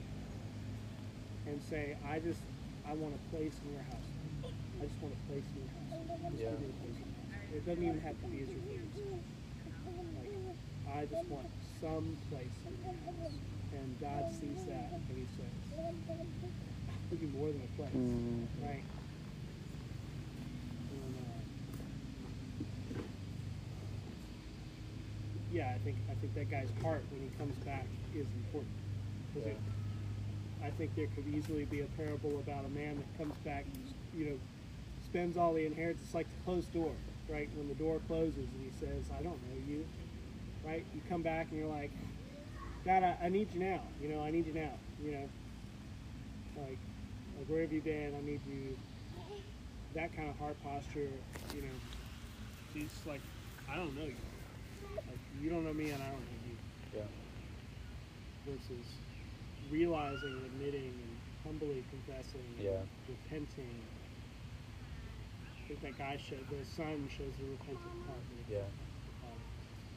and 1.47 1.61
say, 1.69 1.97
I 2.07 2.19
just, 2.19 2.39
I 2.87 2.93
want 2.93 3.13
a 3.15 3.35
place 3.35 3.53
in 3.65 3.73
your 3.73 3.83
house. 3.83 4.10
I 4.81 4.85
just 4.85 4.97
want 4.97 5.13
a 5.13 5.17
place 5.29 5.45
in 5.53 5.61
your 5.61 5.69
house. 5.77 5.93
Just 5.93 6.41
Yeah. 6.41 6.49
give 6.49 6.59
me 6.61 6.65
a 6.65 6.73
place 6.81 6.97
in 6.97 7.05
your 7.05 7.21
house. 7.29 7.53
It 7.53 7.65
doesn't 7.69 7.83
even 7.85 8.01
have 8.01 8.17
to 8.17 8.27
be 8.33 8.41
as 8.41 8.49
your. 8.49 8.57
Like, 10.17 10.33
I 10.89 11.05
just 11.05 11.29
want 11.29 11.47
some 11.79 12.17
place 12.33 12.57
in 12.65 12.73
your 12.81 12.97
house. 13.05 13.33
And 13.77 14.01
God 14.01 14.33
sees 14.33 14.65
that 14.65 14.89
and 14.91 15.17
he 15.21 15.25
says, 15.37 15.53
I'll 15.77 16.97
give 17.11 17.21
you 17.21 17.27
more 17.29 17.51
than 17.51 17.61
a 17.61 17.77
place. 17.77 17.93
Mm. 17.93 18.47
Right? 18.65 18.83
And, 20.89 21.13
uh, 21.21 21.41
yeah, 25.53 25.75
I 25.75 25.77
think 25.85 25.97
I 26.09 26.15
think 26.15 26.33
that 26.33 26.49
guy's 26.49 26.73
heart 26.81 27.05
when 27.11 27.21
he 27.21 27.29
comes 27.37 27.55
back 27.57 27.85
is 28.15 28.25
important. 28.33 28.73
I 30.63 30.69
think 30.71 30.95
there 30.95 31.07
could 31.15 31.27
easily 31.27 31.65
be 31.65 31.81
a 31.81 31.87
parable 31.97 32.39
about 32.39 32.65
a 32.65 32.69
man 32.69 32.97
that 32.97 33.17
comes 33.17 33.35
back, 33.45 33.65
you 34.15 34.25
know, 34.25 34.37
spends 35.11 35.35
all 35.35 35.53
the 35.53 35.65
inheritance. 35.65 36.01
It's 36.05 36.15
like 36.15 36.29
the 36.29 36.43
closed 36.45 36.71
door, 36.71 36.93
right? 37.27 37.49
When 37.57 37.67
the 37.67 37.73
door 37.75 37.99
closes 38.07 38.47
and 38.47 38.63
he 38.63 38.71
says, 38.79 39.11
"I 39.11 39.21
don't 39.21 39.39
know 39.49 39.57
you," 39.67 39.85
right? 40.63 40.85
You 40.95 41.01
come 41.09 41.21
back 41.21 41.47
and 41.51 41.59
you're 41.59 41.67
like, 41.67 41.91
"God, 42.85 43.03
I, 43.03 43.17
I 43.21 43.29
need 43.29 43.53
you 43.53 43.59
now. 43.59 43.81
You 43.99 44.07
know, 44.07 44.23
I 44.23 44.31
need 44.31 44.45
you 44.45 44.53
now. 44.53 44.71
You 45.03 45.11
know, 45.11 45.29
like, 46.55 46.79
like 47.37 47.45
where 47.47 47.61
have 47.61 47.73
you 47.73 47.81
been? 47.81 48.15
I 48.15 48.21
need 48.25 48.39
you." 48.47 48.77
That 49.95 50.15
kind 50.15 50.29
of 50.29 50.37
heart 50.37 50.55
posture, 50.63 51.09
you 51.53 51.61
know. 51.61 51.75
He's 52.73 52.95
like, 53.05 53.21
"I 53.67 53.75
don't 53.75 53.93
know 53.93 54.05
you. 54.05 54.15
Like, 55.09 55.19
you 55.43 55.49
don't 55.49 55.65
know 55.65 55.73
me, 55.73 55.89
and 55.89 56.01
I 56.01 56.07
don't 56.07 56.21
know 56.21 56.39
you." 56.47 56.55
Yeah. 56.95 57.03
versus 58.47 58.85
realizing, 59.69 60.33
admitting, 60.45 60.93
and 61.03 61.17
humbly 61.43 61.83
confessing, 61.91 62.41
and 62.57 62.63
Yeah. 62.63 62.81
repenting. 63.07 63.83
I 65.71 65.73
think 65.73 65.97
that 65.97 66.03
guy 66.03 66.17
showed, 66.17 66.43
the 66.49 66.65
son 66.75 67.07
shows 67.15 67.31
the 67.39 67.45
repentant 67.45 67.79
heart. 68.05 68.19
Yeah. 68.51 68.57
um, 69.23 69.39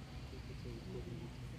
I 0.06 0.30
think 0.30 0.42
it's 0.50 0.66
a 0.66 0.70
important 0.70 1.18
detail. 1.18 1.50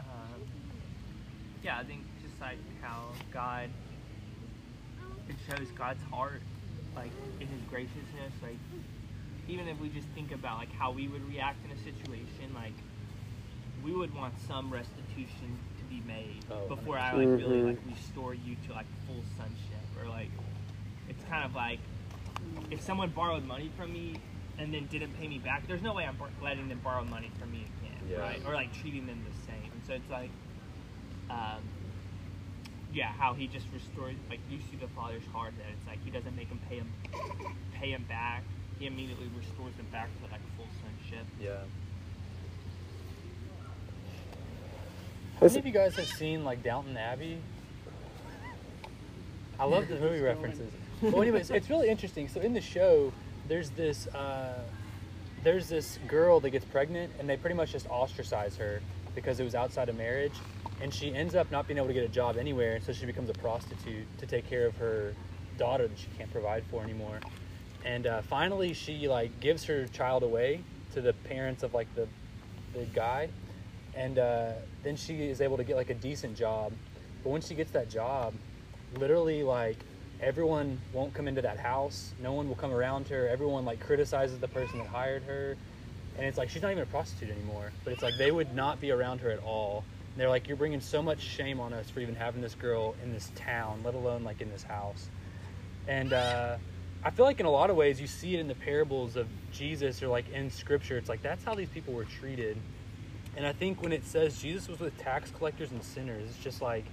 Um, 0.00 0.40
yeah, 1.62 1.78
I 1.78 1.84
think 1.84 2.02
just 2.26 2.40
like 2.40 2.58
how 2.82 3.04
God, 3.32 3.70
it 5.28 5.36
shows 5.48 5.68
God's 5.78 6.02
heart, 6.10 6.42
like 6.96 7.12
in 7.38 7.46
His 7.46 7.60
graciousness. 7.70 8.34
Like 8.42 8.58
even 9.46 9.68
if 9.68 9.78
we 9.78 9.90
just 9.90 10.08
think 10.08 10.32
about 10.32 10.58
like 10.58 10.72
how 10.72 10.90
we 10.90 11.06
would 11.06 11.22
react 11.28 11.58
in 11.66 11.70
a 11.70 11.78
situation, 11.78 12.52
like 12.52 12.74
we 13.84 13.92
would 13.92 14.12
want 14.12 14.34
some 14.48 14.72
restitution 14.72 15.56
to 15.73 15.73
be 15.94 16.06
made 16.06 16.42
Oh, 16.50 16.68
before 16.68 16.98
I 16.98 17.12
like 17.12 17.28
really 17.28 17.60
Mhm. 17.60 17.66
like 17.66 17.78
restore 17.86 18.34
you 18.34 18.56
to 18.66 18.72
like 18.72 18.86
full 19.06 19.22
sonship, 19.36 19.84
or 20.00 20.08
like 20.08 20.30
it's 21.08 21.22
kind 21.24 21.44
of 21.44 21.54
like 21.54 21.78
if 22.70 22.80
someone 22.80 23.10
borrowed 23.10 23.44
money 23.44 23.70
from 23.76 23.92
me 23.92 24.14
and 24.58 24.72
then 24.72 24.86
didn't 24.86 25.12
pay 25.18 25.28
me 25.28 25.38
back, 25.38 25.66
there's 25.66 25.82
no 25.82 25.92
way 25.94 26.04
I'm 26.06 26.16
letting 26.42 26.68
them 26.68 26.78
borrow 26.82 27.04
money 27.04 27.30
from 27.38 27.50
me 27.50 27.66
again, 27.78 28.08
Yeah. 28.08 28.18
right? 28.18 28.40
Or 28.46 28.54
like 28.54 28.72
treating 28.72 29.06
them 29.06 29.24
the 29.28 29.34
same. 29.46 29.70
And 29.72 29.84
so 29.84 29.94
it's 29.94 30.08
like, 30.10 30.30
um, 31.28 31.62
yeah, 32.92 33.08
how 33.18 33.34
he 33.34 33.48
just 33.48 33.66
restored. 33.72 34.16
Like 34.30 34.40
you 34.48 34.58
see 34.70 34.76
the 34.76 34.86
father's 34.88 35.26
heart 35.32 35.54
that 35.58 35.66
it's 35.72 35.86
like 35.86 35.98
he 36.04 36.10
doesn't 36.10 36.34
make 36.36 36.48
him 36.48 36.60
pay 36.68 36.76
him, 36.76 36.92
pay 37.72 37.90
him 37.90 38.04
back. 38.08 38.42
He 38.78 38.86
immediately 38.86 39.28
restores 39.36 39.74
him 39.74 39.86
back 39.90 40.08
to 40.22 40.30
like 40.30 40.42
full 40.56 40.68
sonship. 40.82 41.26
Yeah. 41.40 41.62
How 45.40 45.46
many 45.46 45.58
of 45.58 45.66
you 45.66 45.72
guys 45.72 45.96
have 45.96 46.06
seen 46.06 46.44
like 46.44 46.62
Downton 46.62 46.96
Abbey? 46.96 47.38
I 49.58 49.64
love 49.64 49.88
the 49.88 49.96
movie 49.96 50.20
references. 50.20 50.70
Well, 51.02 51.22
anyways, 51.22 51.50
it's 51.50 51.68
really 51.68 51.88
interesting. 51.88 52.28
So 52.28 52.40
in 52.40 52.54
the 52.54 52.60
show, 52.60 53.12
there's 53.48 53.70
this 53.70 54.06
uh, 54.08 54.60
there's 55.42 55.68
this 55.68 55.98
girl 56.08 56.40
that 56.40 56.50
gets 56.50 56.64
pregnant, 56.64 57.12
and 57.18 57.28
they 57.28 57.36
pretty 57.36 57.56
much 57.56 57.72
just 57.72 57.86
ostracize 57.88 58.56
her 58.56 58.80
because 59.14 59.40
it 59.40 59.44
was 59.44 59.54
outside 59.54 59.88
of 59.88 59.96
marriage, 59.96 60.34
and 60.80 60.92
she 60.92 61.14
ends 61.14 61.34
up 61.34 61.50
not 61.50 61.66
being 61.66 61.78
able 61.78 61.88
to 61.88 61.92
get 61.92 62.04
a 62.04 62.08
job 62.08 62.36
anywhere, 62.36 62.80
so 62.80 62.92
she 62.92 63.06
becomes 63.06 63.28
a 63.28 63.34
prostitute 63.34 64.06
to 64.18 64.26
take 64.26 64.48
care 64.48 64.66
of 64.66 64.76
her 64.76 65.14
daughter 65.58 65.86
that 65.86 65.98
she 65.98 66.08
can't 66.16 66.32
provide 66.32 66.64
for 66.70 66.82
anymore. 66.82 67.20
And 67.84 68.06
uh, 68.06 68.22
finally, 68.22 68.72
she 68.72 69.08
like 69.08 69.40
gives 69.40 69.64
her 69.64 69.86
child 69.88 70.22
away 70.22 70.60
to 70.94 71.00
the 71.00 71.12
parents 71.12 71.62
of 71.62 71.74
like 71.74 71.92
the 71.94 72.08
the 72.72 72.84
guy, 72.86 73.28
and 73.96 74.18
uh, 74.18 74.52
then 74.82 74.96
she 74.96 75.22
is 75.22 75.40
able 75.40 75.56
to 75.56 75.64
get 75.64 75.76
like 75.76 75.90
a 75.90 75.94
decent 75.94 76.36
job. 76.36 76.72
But 77.22 77.30
when 77.30 77.40
she 77.40 77.54
gets 77.54 77.70
that 77.72 77.88
job, 77.88 78.34
literally 78.98 79.42
like 79.42 79.76
everyone 80.20 80.80
won't 80.92 81.14
come 81.14 81.28
into 81.28 81.42
that 81.42 81.58
house. 81.58 82.12
No 82.22 82.32
one 82.32 82.48
will 82.48 82.56
come 82.56 82.72
around 82.72 83.08
her. 83.08 83.28
Everyone 83.28 83.64
like 83.64 83.80
criticizes 83.80 84.38
the 84.38 84.48
person 84.48 84.78
that 84.78 84.88
hired 84.88 85.22
her, 85.24 85.56
and 86.16 86.26
it's 86.26 86.38
like 86.38 86.50
she's 86.50 86.62
not 86.62 86.70
even 86.70 86.82
a 86.82 86.86
prostitute 86.86 87.30
anymore. 87.30 87.72
But 87.84 87.92
it's 87.92 88.02
like 88.02 88.16
they 88.18 88.30
would 88.30 88.54
not 88.54 88.80
be 88.80 88.90
around 88.90 89.20
her 89.20 89.30
at 89.30 89.42
all. 89.42 89.84
And 90.12 90.20
they're 90.20 90.28
like, 90.28 90.46
you're 90.46 90.56
bringing 90.56 90.80
so 90.80 91.02
much 91.02 91.20
shame 91.20 91.58
on 91.58 91.72
us 91.72 91.90
for 91.90 92.00
even 92.00 92.14
having 92.14 92.40
this 92.40 92.54
girl 92.54 92.94
in 93.02 93.12
this 93.12 93.32
town, 93.34 93.80
let 93.84 93.94
alone 93.94 94.22
like 94.22 94.40
in 94.40 94.50
this 94.50 94.62
house. 94.62 95.08
And 95.88 96.12
uh, 96.12 96.56
I 97.02 97.10
feel 97.10 97.26
like 97.26 97.40
in 97.40 97.46
a 97.46 97.50
lot 97.50 97.68
of 97.68 97.76
ways 97.76 98.00
you 98.00 98.06
see 98.06 98.34
it 98.34 98.40
in 98.40 98.48
the 98.48 98.54
parables 98.54 99.16
of 99.16 99.26
Jesus 99.52 100.02
or 100.02 100.08
like 100.08 100.30
in 100.30 100.50
scripture. 100.50 100.96
It's 100.96 101.08
like 101.08 101.22
that's 101.22 101.44
how 101.44 101.54
these 101.54 101.68
people 101.68 101.94
were 101.94 102.04
treated. 102.04 102.56
And 103.36 103.46
I 103.46 103.52
think 103.52 103.82
when 103.82 103.92
it 103.92 104.04
says 104.06 104.40
Jesus 104.40 104.68
was 104.68 104.78
with 104.78 104.96
tax 104.98 105.30
collectors 105.30 105.70
and 105.72 105.82
sinners, 105.82 106.28
it's 106.28 106.42
just 106.42 106.62
like 106.62 106.84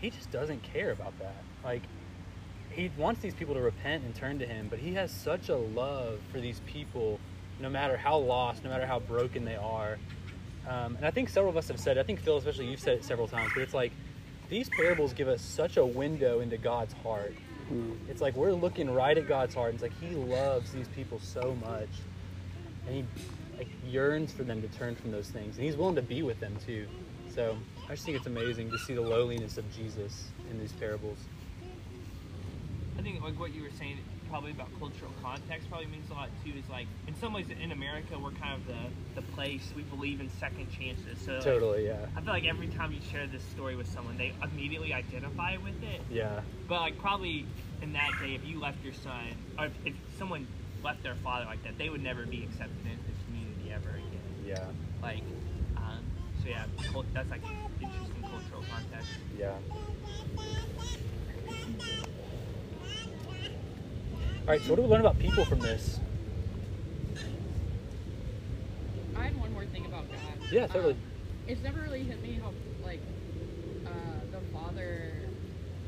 he 0.00 0.10
just 0.10 0.30
doesn't 0.30 0.62
care 0.62 0.90
about 0.92 1.18
that. 1.18 1.42
Like 1.64 1.82
he 2.70 2.90
wants 2.96 3.20
these 3.20 3.34
people 3.34 3.54
to 3.54 3.60
repent 3.60 4.04
and 4.04 4.14
turn 4.14 4.38
to 4.38 4.46
him, 4.46 4.68
but 4.68 4.78
he 4.78 4.94
has 4.94 5.10
such 5.10 5.48
a 5.48 5.56
love 5.56 6.20
for 6.32 6.40
these 6.40 6.60
people, 6.66 7.18
no 7.60 7.68
matter 7.68 7.96
how 7.96 8.16
lost, 8.16 8.64
no 8.64 8.70
matter 8.70 8.86
how 8.86 9.00
broken 9.00 9.44
they 9.44 9.56
are. 9.56 9.98
Um, 10.68 10.96
and 10.96 11.04
I 11.04 11.10
think 11.10 11.28
several 11.28 11.50
of 11.50 11.56
us 11.56 11.68
have 11.68 11.80
said, 11.80 11.98
I 11.98 12.02
think 12.02 12.20
Phil, 12.20 12.36
especially 12.36 12.66
you've 12.66 12.80
said 12.80 12.98
it 12.98 13.04
several 13.04 13.28
times, 13.28 13.50
but 13.54 13.62
it's 13.62 13.74
like 13.74 13.92
these 14.48 14.68
parables 14.68 15.12
give 15.12 15.28
us 15.28 15.42
such 15.42 15.76
a 15.76 15.84
window 15.84 16.40
into 16.40 16.56
God's 16.56 16.92
heart. 16.92 17.34
It's 18.08 18.20
like 18.20 18.34
we're 18.34 18.52
looking 18.52 18.90
right 18.92 19.16
at 19.16 19.28
God's 19.28 19.54
heart. 19.54 19.74
And 19.74 19.80
it's 19.80 19.82
like 19.82 20.00
He 20.00 20.16
loves 20.16 20.72
these 20.72 20.88
people 20.88 21.20
so 21.20 21.56
much, 21.60 21.88
and 22.86 22.96
He 22.96 23.04
like, 23.60 23.68
yearns 23.86 24.32
for 24.32 24.42
them 24.42 24.62
to 24.62 24.68
turn 24.68 24.96
from 24.96 25.10
those 25.10 25.28
things, 25.28 25.56
and 25.56 25.64
He's 25.64 25.76
willing 25.76 25.96
to 25.96 26.02
be 26.02 26.22
with 26.22 26.40
them 26.40 26.56
too. 26.64 26.86
So 27.34 27.56
I 27.86 27.92
just 27.92 28.04
think 28.04 28.16
it's 28.16 28.26
amazing 28.26 28.70
to 28.70 28.78
see 28.78 28.94
the 28.94 29.02
lowliness 29.02 29.58
of 29.58 29.70
Jesus 29.70 30.28
in 30.50 30.58
these 30.58 30.72
parables. 30.72 31.18
I 32.98 33.02
think 33.02 33.22
like 33.22 33.38
what 33.38 33.54
you 33.54 33.62
were 33.62 33.70
saying 33.78 33.98
probably 34.30 34.52
about 34.52 34.68
cultural 34.78 35.12
context 35.22 35.68
probably 35.68 35.86
means 35.86 36.08
a 36.10 36.14
lot 36.14 36.28
too. 36.44 36.52
Is 36.56 36.68
like 36.70 36.86
in 37.06 37.14
some 37.16 37.32
ways 37.32 37.46
in 37.50 37.72
America 37.72 38.18
we're 38.18 38.30
kind 38.30 38.54
of 38.54 38.66
the 38.66 39.20
the 39.20 39.26
place 39.34 39.72
we 39.76 39.82
believe 39.82 40.20
in 40.20 40.30
second 40.38 40.70
chances. 40.70 41.20
So 41.24 41.34
like, 41.34 41.42
Totally, 41.42 41.86
yeah, 41.86 42.06
I 42.16 42.20
feel 42.20 42.32
like 42.32 42.46
every 42.46 42.68
time 42.68 42.92
you 42.92 43.00
share 43.10 43.26
this 43.26 43.42
story 43.42 43.76
with 43.76 43.88
someone, 43.88 44.16
they 44.16 44.32
immediately 44.42 44.94
identify 44.94 45.56
with 45.58 45.82
it. 45.82 46.00
yeah, 46.10 46.40
But 46.68 46.80
like 46.80 46.98
probably 46.98 47.46
in 47.82 47.92
that 47.92 48.10
day, 48.22 48.34
if 48.34 48.44
you 48.46 48.60
left 48.60 48.82
your 48.84 48.94
son, 48.94 49.34
or 49.58 49.66
if, 49.66 49.72
if 49.84 49.94
someone 50.18 50.46
left 50.82 51.02
their 51.02 51.14
father 51.16 51.44
like 51.46 51.62
that, 51.64 51.76
they 51.78 51.88
would 51.88 52.02
never 52.02 52.24
be 52.26 52.44
accepted 52.44 52.86
into 52.86 53.02
the 53.04 53.24
community 53.24 53.72
ever 53.72 53.90
again. 53.90 54.20
Yeah, 54.50 54.66
Like, 55.00 55.22
um, 55.76 56.02
so 56.42 56.48
yeah, 56.48 56.64
cult- 56.90 57.06
that's 57.14 57.30
like 57.30 57.42
interesting 57.80 58.22
cultural 58.22 58.64
context. 58.68 59.12
yeah. 59.38 59.54
All 64.48 64.54
right, 64.54 64.60
so 64.62 64.70
what 64.70 64.76
do 64.76 64.82
we 64.82 64.88
learn 64.88 65.00
about 65.00 65.18
people 65.20 65.44
from 65.44 65.60
this? 65.60 66.00
I 69.14 69.24
had 69.24 69.38
one 69.38 69.52
more 69.52 69.64
thing 69.66 69.86
about 69.86 70.10
God. 70.10 70.18
Yeah, 70.50 70.66
totally. 70.66 70.94
Um, 70.94 71.00
it's 71.46 71.62
never 71.62 71.80
really 71.82 72.02
hit 72.02 72.20
me 72.22 72.40
how 72.42 72.52
like 72.82 73.00
uh, 73.86 73.90
the 74.32 74.40
father 74.52 75.12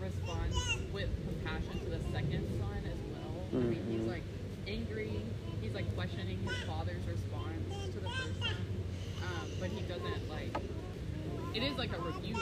responds 0.00 0.54
with 0.92 1.09
compassion 1.26 1.81
to 1.83 1.90
the 1.90 2.00
second 2.12 2.45
son 2.61 2.87
as 2.87 2.99
well. 3.11 3.49
I 3.52 3.64
mean, 3.66 3.83
he's 3.90 4.07
like 4.07 4.23
angry. 4.69 5.25
He's 5.61 5.75
like 5.75 5.87
questioning 5.97 6.38
his 6.45 6.54
father's 6.66 7.07
response 7.09 7.62
um, 9.23 9.47
but 9.59 9.71
he 9.71 9.83
doesn't 9.83 10.28
like. 10.28 10.52
It 11.54 11.62
is 11.62 11.76
like 11.76 11.92
a 11.92 12.00
rebuke 12.00 12.38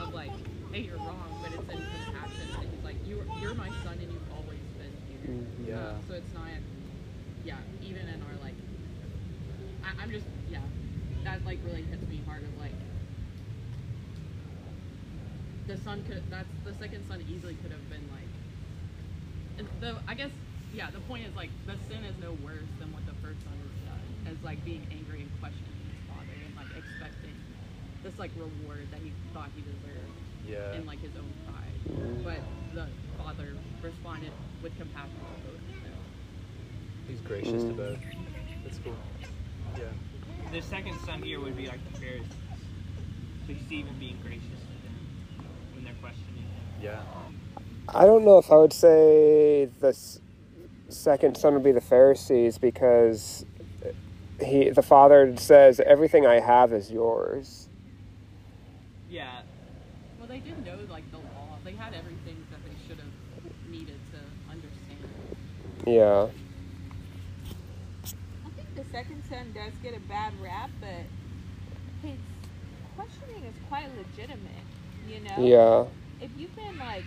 of 0.00 0.12
like, 0.14 0.32
hey, 0.72 0.80
you're 0.80 0.98
wrong, 0.98 1.30
but 1.40 1.52
it's 1.52 1.68
in 1.70 1.78
compassion. 1.78 2.48
And 2.60 2.70
he's 2.72 2.84
like, 2.84 2.96
you 3.06 3.22
you're 3.40 3.54
my 3.54 3.70
son, 3.84 3.98
and 4.00 4.10
you've 4.12 4.32
always 4.34 4.60
been 4.78 4.94
here. 5.08 5.74
Yeah. 5.74 5.78
Uh, 5.78 5.94
so 6.08 6.14
it's 6.14 6.32
not, 6.34 6.48
yeah, 7.44 7.58
even 7.82 8.02
in 8.08 8.22
our 8.22 8.36
like, 8.42 8.54
I, 9.84 10.02
I'm 10.02 10.10
just, 10.10 10.26
yeah, 10.50 10.58
that 11.24 11.44
like 11.44 11.58
really 11.64 11.82
hits 11.82 12.06
me 12.08 12.20
hard 12.26 12.42
of 12.42 12.58
like, 12.58 12.74
the 15.66 15.76
son 15.76 16.02
could, 16.08 16.22
that's, 16.30 16.48
the 16.64 16.74
second 16.74 17.06
son 17.08 17.22
easily 17.28 17.54
could 17.62 17.70
have 17.72 17.88
been 17.90 18.04
like, 18.10 18.28
the, 19.80 19.96
I 20.06 20.14
guess, 20.14 20.30
yeah, 20.74 20.90
the 20.90 21.00
point 21.00 21.26
is 21.26 21.34
like, 21.36 21.50
the 21.66 21.76
sin 21.88 22.04
is 22.04 22.16
no 22.20 22.32
worse 22.44 22.68
than 22.78 22.92
what 22.92 23.04
the 23.06 23.14
first 23.22 23.38
son 23.44 23.54
has 23.54 23.76
done, 23.86 24.08
as 24.32 24.36
like 24.44 24.64
being 24.64 24.86
angry 24.90 25.22
and 25.22 25.30
questioning 25.40 25.78
his 25.88 26.00
father 26.08 26.32
and 26.44 26.54
like 26.56 26.70
expecting 26.76 27.36
this 28.02 28.18
like 28.18 28.30
reward 28.36 28.86
that 28.90 29.00
he 29.00 29.12
thought 29.34 29.48
he 29.54 29.62
deserved 29.62 30.12
Yeah. 30.46 30.74
in 30.78 30.86
like 30.86 31.00
his 31.00 31.10
own 31.16 31.30
pride. 31.46 32.24
But 32.24 32.38
the 32.74 32.86
father 33.22 33.48
responded 33.82 34.32
with 34.62 34.76
compassion 34.78 35.10
to 35.14 35.50
both 35.50 35.54
of 35.54 35.66
them. 35.66 35.92
He's 37.08 37.20
gracious 37.20 37.62
to 37.64 37.72
both. 37.72 37.98
That's 38.64 38.78
cool. 38.84 38.94
Yeah. 39.76 39.84
The 40.52 40.62
second 40.62 40.98
son 41.06 41.22
here 41.22 41.40
would 41.40 41.56
be 41.56 41.66
like 41.66 41.80
the 41.92 41.98
Pharisees. 41.98 42.26
So 43.46 43.54
he's 43.54 43.72
even 43.72 43.98
being 43.98 44.18
gracious 44.22 44.42
to 44.44 44.82
them 44.84 45.46
when 45.74 45.84
they're 45.84 45.94
questioning 46.00 46.34
him. 46.42 46.82
Yeah. 46.82 47.00
I 47.88 48.04
don't 48.04 48.24
know 48.24 48.36
if 48.38 48.50
I 48.52 48.56
would 48.56 48.72
say 48.74 49.68
the 49.80 49.96
second 50.90 51.36
son 51.36 51.54
would 51.54 51.62
be 51.62 51.72
the 51.72 51.80
Pharisees 51.80 52.58
because 52.58 53.46
he, 54.44 54.68
the 54.70 54.82
father 54.82 55.34
says, 55.36 55.80
"Everything 55.80 56.26
I 56.26 56.40
have 56.40 56.72
is 56.72 56.90
yours." 56.90 57.67
Yeah, 59.10 59.40
Well, 60.18 60.28
they 60.28 60.40
did 60.40 60.64
know 60.66 60.78
like 60.90 61.10
the 61.10 61.18
law. 61.18 61.56
They 61.64 61.72
had 61.72 61.94
everything 61.94 62.44
that 62.50 62.60
they 62.64 62.76
should 62.86 62.98
have 62.98 63.70
needed 63.70 63.98
to 64.12 64.18
understand. 64.50 65.36
Yeah. 65.86 66.26
I 68.44 68.50
think 68.50 68.74
the 68.74 68.84
second 68.92 69.22
son 69.28 69.52
does 69.54 69.72
get 69.82 69.96
a 69.96 70.00
bad 70.00 70.34
rap, 70.42 70.70
but 70.80 71.06
his 72.02 72.18
questioning 72.96 73.44
is 73.44 73.54
quite 73.68 73.88
legitimate. 73.96 74.66
You 75.08 75.20
know. 75.20 75.38
Yeah. 75.38 76.24
If 76.24 76.30
you've 76.36 76.54
been 76.54 76.76
like, 76.78 77.04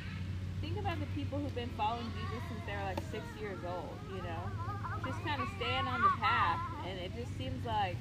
think 0.62 0.80
about 0.80 1.00
the 1.00 1.06
people 1.14 1.38
who've 1.38 1.54
been 1.54 1.70
following 1.78 2.10
Jesus 2.18 2.42
since 2.50 2.62
they're 2.66 2.84
like 2.84 3.00
six 3.12 3.24
years 3.40 3.60
old. 3.68 3.94
You 4.10 4.24
know, 4.24 4.42
just 5.06 5.24
kind 5.24 5.42
of 5.42 5.48
staying 5.58 5.86
on 5.86 6.02
the 6.02 6.14
path, 6.20 6.62
and 6.88 6.98
it 7.00 7.12
just 7.16 7.38
seems 7.38 7.64
like. 7.64 7.98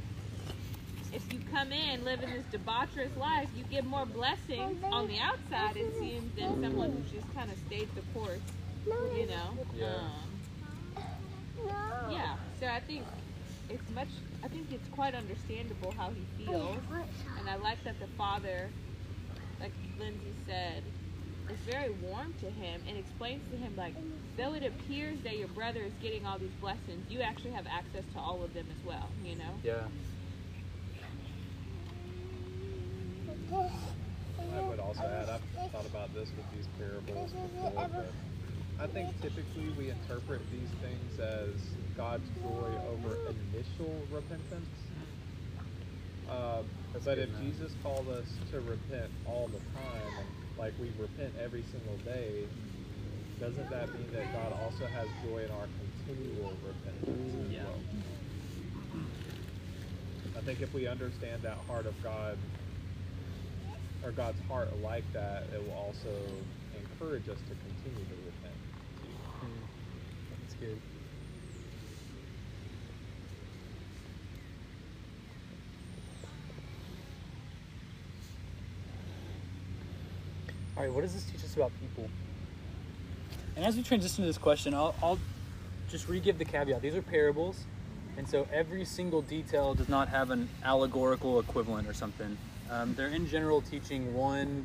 If 1.13 1.33
you 1.33 1.41
come 1.53 1.73
in 1.73 2.05
living 2.05 2.31
this 2.31 2.45
debaucherous 2.53 3.17
life, 3.17 3.49
you 3.57 3.65
get 3.65 3.85
more 3.85 4.07
blessings 4.07 4.79
on 4.93 5.09
the 5.09 5.19
outside, 5.19 5.77
it 5.77 5.93
seems, 5.99 6.35
than 6.37 6.63
someone 6.63 6.93
who's 6.93 7.11
just 7.11 7.33
kind 7.35 7.51
of 7.51 7.59
stayed 7.67 7.89
the 7.95 8.03
course, 8.15 8.39
you 9.19 9.27
know? 9.27 9.59
Yeah. 9.75 9.87
Um, 9.87 11.03
yeah, 12.13 12.35
so 12.59 12.67
I 12.69 12.81
think 12.81 13.05
it's 13.69 13.89
much, 13.91 14.09
I 14.45 14.49
think 14.49 14.73
it's 14.73 14.89
quite 14.89 15.15
understandable 15.15 15.93
how 15.97 16.11
he 16.11 16.25
feels. 16.37 16.79
And 17.39 17.49
I 17.49 17.57
like 17.57 17.83
that 17.85 17.99
the 17.99 18.09
father, 18.17 18.71
like 19.61 19.73
Lindsay 19.99 20.35
said, 20.47 20.83
is 21.51 21.59
very 21.67 21.91
warm 21.91 22.33
to 22.41 22.47
him 22.47 22.81
and 22.89 22.97
explains 22.97 23.43
to 23.51 23.57
him, 23.57 23.75
like, 23.77 23.95
though 24.37 24.55
it 24.55 24.65
appears 24.65 25.19
that 25.25 25.37
your 25.37 25.49
brother 25.49 25.83
is 25.83 25.93
getting 26.01 26.25
all 26.25 26.39
these 26.39 26.55
blessings, 26.61 27.03
you 27.09 27.21
actually 27.21 27.53
have 27.53 27.67
access 27.67 28.05
to 28.15 28.21
all 28.21 28.45
of 28.45 28.55
them 28.55 28.67
as 28.71 28.85
well, 28.87 29.11
you 29.25 29.37
know? 29.37 29.59
Yeah. 29.65 29.87
I 33.53 34.69
would 34.69 34.79
also 34.79 35.03
add, 35.03 35.29
I've 35.29 35.43
thought 35.73 35.87
about 35.87 36.15
this 36.15 36.31
with 36.37 36.51
these 36.53 36.67
parables 36.79 37.33
before, 37.33 37.89
but 37.89 38.15
I 38.79 38.87
think 38.87 39.21
typically 39.21 39.71
we 39.77 39.91
interpret 39.91 40.49
these 40.51 40.71
things 40.81 41.19
as 41.19 41.77
God's 41.97 42.29
joy 42.41 42.71
over 42.89 43.17
initial 43.29 44.07
repentance. 44.11 44.69
Uh, 46.29 46.63
but 47.05 47.19
if 47.19 47.31
Jesus 47.41 47.75
called 47.83 48.09
us 48.09 48.39
to 48.51 48.61
repent 48.61 49.11
all 49.27 49.49
the 49.49 49.61
time, 49.75 50.13
and 50.21 50.59
like 50.59 50.75
we 50.79 50.91
repent 50.99 51.35
every 51.37 51.63
single 51.63 51.99
day, 51.99 52.47
doesn't 53.41 53.71
that 53.71 53.93
mean 53.95 54.13
that 54.13 54.33
God 54.33 54.53
also 54.53 54.87
has 54.87 55.09
joy 55.25 55.39
in 55.45 55.51
our 55.51 55.67
continual 55.79 56.53
repentance 56.63 57.35
as 57.35 57.53
Yeah. 57.53 57.67
well? 57.67 57.85
I 60.37 60.41
think 60.43 60.61
if 60.61 60.73
we 60.73 60.87
understand 60.87 61.43
that 61.43 61.59
heart 61.59 61.87
of 61.87 62.01
God, 62.03 62.39
or 64.05 64.11
God's 64.13 64.41
heart 64.49 64.69
like 64.83 65.05
that, 65.13 65.45
it 65.55 65.63
will 65.63 65.75
also 65.75 66.09
encourage 66.79 67.29
us 67.29 67.39
to 67.39 67.55
continue 67.55 68.05
to 68.07 68.15
repent. 68.25 68.55
That's 70.41 70.55
good. 70.55 70.81
All 80.77 80.85
right, 80.85 80.93
what 80.95 81.03
does 81.03 81.13
this 81.13 81.25
teach 81.25 81.45
us 81.45 81.55
about 81.57 81.73
people? 81.81 82.09
And 83.57 83.67
as 83.67 83.77
we 83.77 83.83
transition 83.83 84.23
to 84.23 84.27
this 84.27 84.39
question, 84.39 84.73
I'll, 84.73 84.95
I'll 85.03 85.19
just 85.91 86.09
re-give 86.09 86.39
the 86.39 86.45
caveat. 86.47 86.81
These 86.81 86.95
are 86.95 87.03
parables, 87.03 87.65
and 88.17 88.29
so 88.29 88.47
every 88.53 88.85
single 88.85 89.23
detail 89.23 89.75
does 89.75 89.89
not 89.89 90.09
have 90.09 90.31
an 90.31 90.49
allegorical 90.65 91.41
equivalent 91.41 91.89
or 91.89 91.95
something. 91.95 92.37
Um, 92.71 92.95
they're 92.95 93.09
in 93.09 93.27
general 93.27 93.61
teaching 93.63 94.15
one 94.15 94.65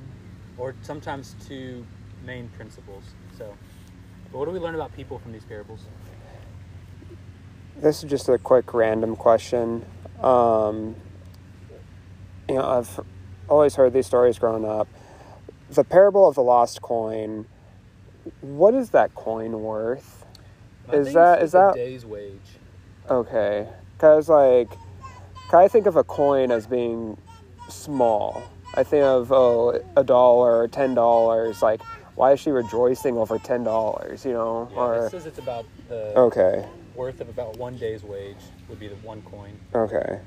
or 0.58 0.76
sometimes 0.82 1.36
two 1.48 1.86
main 2.26 2.50
principles. 2.50 3.04
So, 3.38 3.54
but 4.32 4.38
what 4.38 4.46
do 4.46 4.52
we 4.52 4.60
learn 4.60 4.76
about 4.76 4.94
people 4.96 5.20
from 5.20 5.32
these 5.32 5.44
parables? 5.46 5.82
This 7.78 8.04
is 8.04 8.10
just 8.10 8.30
a 8.30 8.38
quick 8.38 8.74
random 8.74 9.16
question. 9.16 9.86
Um, 10.22 10.96
you 12.48 12.56
know, 12.56 12.64
I've 12.66 13.00
always 13.50 13.76
heard 13.76 13.92
these 13.94 14.06
stories 14.06 14.40
growing 14.40 14.66
up. 14.66 14.88
The 15.72 15.84
parable 15.84 16.28
of 16.28 16.36
the 16.36 16.44
lost 16.44 16.82
coin. 16.82 17.46
What 18.42 18.74
is 18.76 18.92
that 18.92 19.14
coin 19.16 19.62
worth? 19.62 20.26
I 20.90 20.96
Is 20.98 21.14
that- 21.14 21.42
is 21.42 21.54
a 21.54 21.58
that- 21.58 21.76
day's 21.76 22.06
wage? 22.06 22.40
Okay, 23.10 23.68
because 23.94 24.30
like, 24.30 24.70
I 25.54 25.68
think 25.68 25.86
of 25.86 25.96
a 25.96 26.04
coin 26.04 26.52
as 26.52 26.66
being 26.66 27.18
small. 27.70 28.44
I 28.74 28.84
think 28.84 29.04
of 29.04 29.32
oh, 29.32 29.80
a 29.96 30.04
dollar 30.04 30.60
or 30.60 30.68
ten 30.68 30.96
dollars. 30.96 31.62
Like, 31.62 31.82
why 32.16 32.34
is 32.34 32.40
she 32.40 32.50
rejoicing 32.50 33.18
over 33.18 33.38
ten 33.38 33.64
dollars? 33.64 34.26
You 34.26 34.34
know, 34.34 34.70
Yeah, 34.72 34.78
or 34.78 35.06
it 35.06 35.12
says 35.12 35.26
it's 35.26 35.40
about 35.40 35.66
the 35.88 36.18
okay, 36.18 36.66
worth 36.96 37.22
of 37.22 37.30
about 37.30 37.58
one 37.58 37.78
day's 37.78 38.04
wage 38.04 38.36
would 38.70 38.80
be 38.80 38.88
the 38.88 38.96
one 38.96 39.22
coin. 39.22 39.54
okay. 39.74 40.20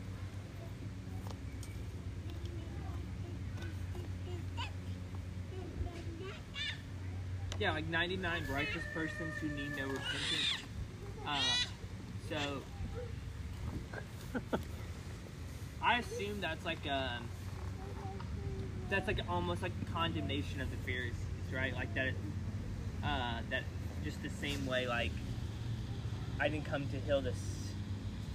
yeah, 7.59 7.73
like 7.73 7.89
99 7.89 8.47
righteous 8.53 8.83
persons 8.95 9.35
who 9.41 9.49
need 9.49 9.77
no 9.77 9.85
repentance. 9.85 10.63
Uh, 11.27 11.41
so, 12.29 12.63
I 15.83 15.99
assume 15.99 16.41
that's 16.41 16.65
like 16.65 16.85
a, 16.87 17.21
that's 18.91 19.07
like 19.07 19.21
almost 19.29 19.63
like 19.63 19.73
a 19.81 19.91
condemnation 19.91 20.61
of 20.61 20.71
the 20.71 20.77
Pharisees, 20.79 21.53
right? 21.53 21.75
Like 21.75 21.95
that, 21.95 22.09
uh, 23.03 23.43
that 23.51 23.65
just 24.05 24.23
the 24.23 24.31
same 24.31 24.67
way, 24.67 24.87
like 24.87 25.13
I 26.41 26.49
didn't 26.49 26.67
come 26.67 26.89
to 26.89 27.01
heal 27.01 27.23
the 27.23 27.33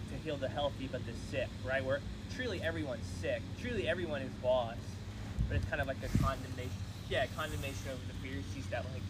to 0.09 0.15
heal 0.17 0.37
the 0.37 0.49
healthy, 0.49 0.87
but 0.87 1.05
the 1.05 1.13
sick, 1.15 1.49
right? 1.63 1.83
Where 1.83 2.01
truly 2.29 2.61
everyone's 2.61 3.07
sick, 3.07 3.43
truly 3.57 3.87
everyone 3.87 4.21
is 4.21 4.33
lost, 4.43 4.99
but 5.47 5.57
it's 5.57 5.65
kind 5.65 5.81
of 5.81 5.87
like 5.87 6.03
a 6.03 6.09
condemnation, 6.09 6.81
yeah, 7.09 7.27
condemnation 7.27 7.91
over 7.91 8.03
the 8.05 8.13
Pharisees 8.13 8.67
that 8.69 8.85
like, 8.85 9.03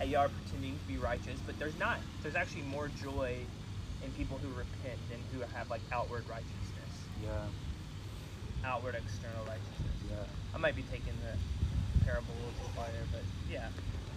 hey, 0.00 0.08
you 0.08 0.16
are 0.18 0.28
pretending 0.28 0.78
to 0.78 0.86
be 0.86 0.98
righteous, 0.98 1.42
but 1.44 1.58
there's 1.58 1.76
not. 1.76 2.00
There's 2.22 2.36
actually 2.36 2.62
more 2.62 2.88
joy 2.88 3.46
in 4.04 4.10
people 4.12 4.38
who 4.38 4.48
repent 4.48 4.98
and 5.12 5.20
who 5.32 5.40
have 5.56 5.70
like 5.70 5.80
outward 5.92 6.24
righteousness, 6.28 6.92
Yeah, 7.22 7.30
outward 8.64 8.94
external 8.94 9.44
righteousness. 9.46 9.96
yeah, 10.10 10.16
I 10.54 10.58
might 10.58 10.76
be 10.76 10.82
taking 10.90 11.14
the 11.24 12.04
parable 12.04 12.28
a 12.32 12.36
little 12.36 12.52
too 12.66 12.72
far 12.76 12.86
there, 12.86 13.02
but 13.12 13.22
yeah, 13.52 13.68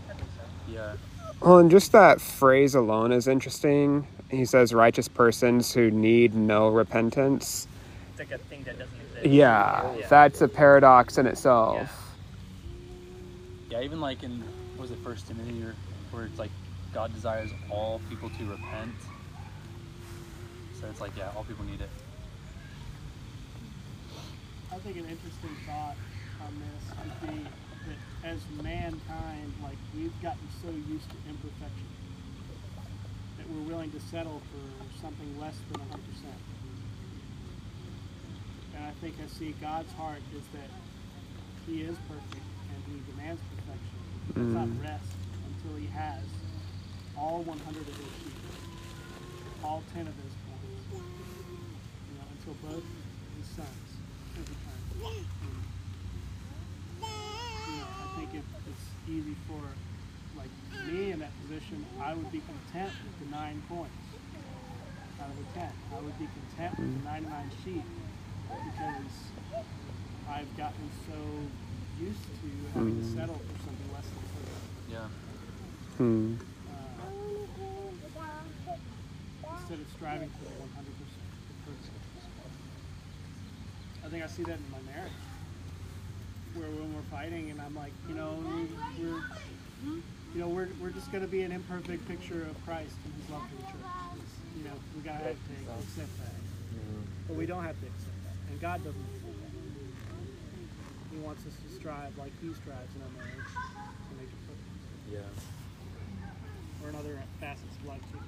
I 0.10 0.14
think 0.14 0.30
so. 0.38 0.72
yeah. 0.72 0.94
Well, 1.42 1.58
and 1.58 1.72
just 1.72 1.92
that 1.94 2.22
phrase 2.22 2.76
alone 2.76 3.12
is 3.12 3.28
interesting. 3.28 4.08
He 4.30 4.46
says, 4.46 4.74
"Righteous 4.74 5.08
persons 5.08 5.74
who 5.74 5.90
need 5.90 6.36
no 6.36 6.68
repentance." 6.70 7.68
It's 8.12 8.20
like 8.20 8.32
a 8.32 8.38
thing 8.44 8.64
that 8.66 8.78
doesn't 8.78 8.96
exist. 9.02 9.26
Yeah, 9.26 9.96
Yeah. 9.98 10.08
that's 10.08 10.42
a 10.42 10.48
paradox 10.48 11.18
in 11.18 11.26
itself. 11.26 12.16
Yeah, 13.70 13.82
even 13.82 14.00
like 14.02 14.22
in 14.24 14.42
what 14.76 14.82
was 14.90 14.92
it 14.92 15.00
First 15.04 15.28
Timothy 15.28 15.64
or 15.64 15.74
where 16.12 16.26
it's 16.26 16.38
like 16.38 16.52
God 16.94 17.14
desires 17.14 17.52
all 17.70 18.02
people 18.10 18.30
to 18.30 18.46
repent. 18.46 18.94
So 20.82 20.88
it's 20.90 21.00
like, 21.00 21.16
yeah, 21.16 21.30
all 21.36 21.44
people 21.44 21.64
need 21.64 21.80
it. 21.80 21.90
I 24.72 24.78
think 24.80 24.98
an 24.98 25.06
interesting 25.06 25.56
thought 25.68 25.96
on 26.42 26.60
this 26.60 26.84
would 27.04 27.22
be 27.22 27.46
that 27.86 27.98
as 28.24 28.42
mankind, 28.64 29.54
like 29.64 29.78
we've 29.96 30.20
gotten 30.24 30.50
so 30.62 30.70
used 30.70 31.10
to 31.12 31.18
imperfection 31.30 31.88
that 33.38 33.50
we're 33.50 33.62
willing 33.62 33.92
to 33.92 34.00
settle 34.00 34.42
for 34.50 34.98
something 35.02 35.40
less 35.40 35.58
than 35.70 35.80
100%. 35.80 35.88
And 38.74 38.86
I 38.86 38.92
think 39.02 39.16
I 39.22 39.28
see 39.28 39.54
God's 39.62 39.92
heart 39.94 40.22
is 40.36 40.48
that 40.54 40.70
He 41.68 41.82
is 41.82 41.98
perfect 42.08 42.48
and 42.74 42.82
He 42.88 43.02
demands 43.12 43.42
perfection. 43.54 44.00
He 44.28 44.34
does 44.42 44.54
not 44.54 44.68
Mm. 44.68 44.82
rest 44.82 45.14
until 45.46 45.76
He 45.78 45.88
has 45.88 46.24
all 47.18 47.44
100 47.44 47.88
of 47.88 47.98
His 47.98 48.14
sheep, 48.24 48.42
all 49.64 49.84
10 49.94 50.08
of 50.08 50.16
His 50.18 50.34
coins, 52.56 52.84
you 52.94 53.00
know, 53.00 53.06
until 53.10 53.34
both 53.34 53.38
His 53.38 53.48
sons 53.48 54.02
have 54.36 54.50
returned. 54.50 54.88
And, 55.42 55.66
you 57.66 57.76
know, 57.78 57.88
I 58.02 58.08
think 58.16 58.34
it, 58.34 58.46
it's 58.66 58.96
easy 59.06 59.36
for 59.48 59.78
like 60.34 60.52
me 60.86 61.12
in 61.12 61.20
that 61.20 61.38
position. 61.40 61.86
I 62.00 62.14
would 62.14 62.32
be 62.32 62.42
content 62.42 62.94
with 63.04 63.20
the 63.20 63.26
nine 63.26 63.62
coins 63.68 64.16
out 65.22 65.30
of 65.30 65.38
the 65.38 65.46
ten. 65.54 65.74
I 65.96 66.02
would 66.02 66.18
be 66.18 66.28
content 66.28 66.78
with 66.80 66.94
the 66.94 67.04
99 67.04 67.52
sheep 67.64 67.86
because 68.64 69.34
I've 70.28 70.56
gotten 70.56 70.92
so 71.06 71.52
used 71.98 72.24
to 72.42 72.48
having 72.74 72.96
to 72.96 73.02
Mm. 73.04 73.14
settle 73.16 73.40
for 73.48 73.58
something 73.64 73.92
less 73.92 74.10
than 74.12 74.24
perfect. 74.34 74.64
Yeah. 74.88 75.10
Hmm. 75.98 76.36
Uh, 76.68 77.10
instead 79.52 79.80
of 79.80 79.90
striving 79.90 80.30
for 80.30 80.46
the 80.46 80.52
100% 80.52 80.68
the 81.48 81.54
perfect. 81.66 81.92
I 81.96 82.01
think 84.12 84.24
I 84.24 84.28
see 84.28 84.44
that 84.44 84.60
in 84.60 84.68
my 84.72 84.84
marriage, 84.92 85.16
where 86.54 86.68
when 86.68 86.94
we're 86.94 87.08
fighting 87.10 87.50
and 87.50 87.62
I'm 87.62 87.74
like, 87.76 87.94
you 88.10 88.16
know, 88.16 88.36
we- 88.44 89.04
we're, 89.04 89.24
you 90.36 90.40
know, 90.40 90.50
we're, 90.50 90.68
we're 90.82 90.92
just 90.92 91.12
going 91.12 91.24
to 91.24 91.32
be 91.32 91.42
an 91.44 91.52
imperfect 91.52 92.06
picture 92.08 92.44
of 92.44 92.56
Christ 92.66 92.92
and 93.06 93.14
His 93.16 93.30
love 93.32 93.48
for 93.50 93.56
the 93.56 93.64
church. 93.72 93.88
It's, 94.20 94.36
you 94.60 94.64
know, 94.68 94.76
we 94.96 95.02
gotta 95.02 95.24
have 95.32 95.40
to 95.40 95.56
accept 95.80 96.12
that, 96.20 96.36
but 97.28 97.38
we 97.38 97.46
don't 97.46 97.64
have 97.64 97.80
to 97.80 97.88
accept 97.88 98.20
that, 98.28 98.36
and 98.52 98.60
God 98.62 98.84
doesn't. 98.84 99.00
accept 99.00 99.40
that. 99.40 101.16
He 101.16 101.18
wants 101.24 101.44
us 101.48 101.56
to 101.56 101.68
strive 101.80 102.12
like 102.18 102.32
He 102.44 102.52
strives 102.54 102.92
in 102.96 103.02
our 103.04 103.14
marriage 103.16 103.48
to 103.48 104.12
make 104.20 104.28
it 104.28 104.42
perfect, 104.44 104.76
Yeah. 105.08 106.84
or 106.84 106.90
in 106.92 106.96
other 106.96 107.16
facets 107.40 107.76
of 107.80 107.86
life 107.88 108.04
too. 108.12 108.20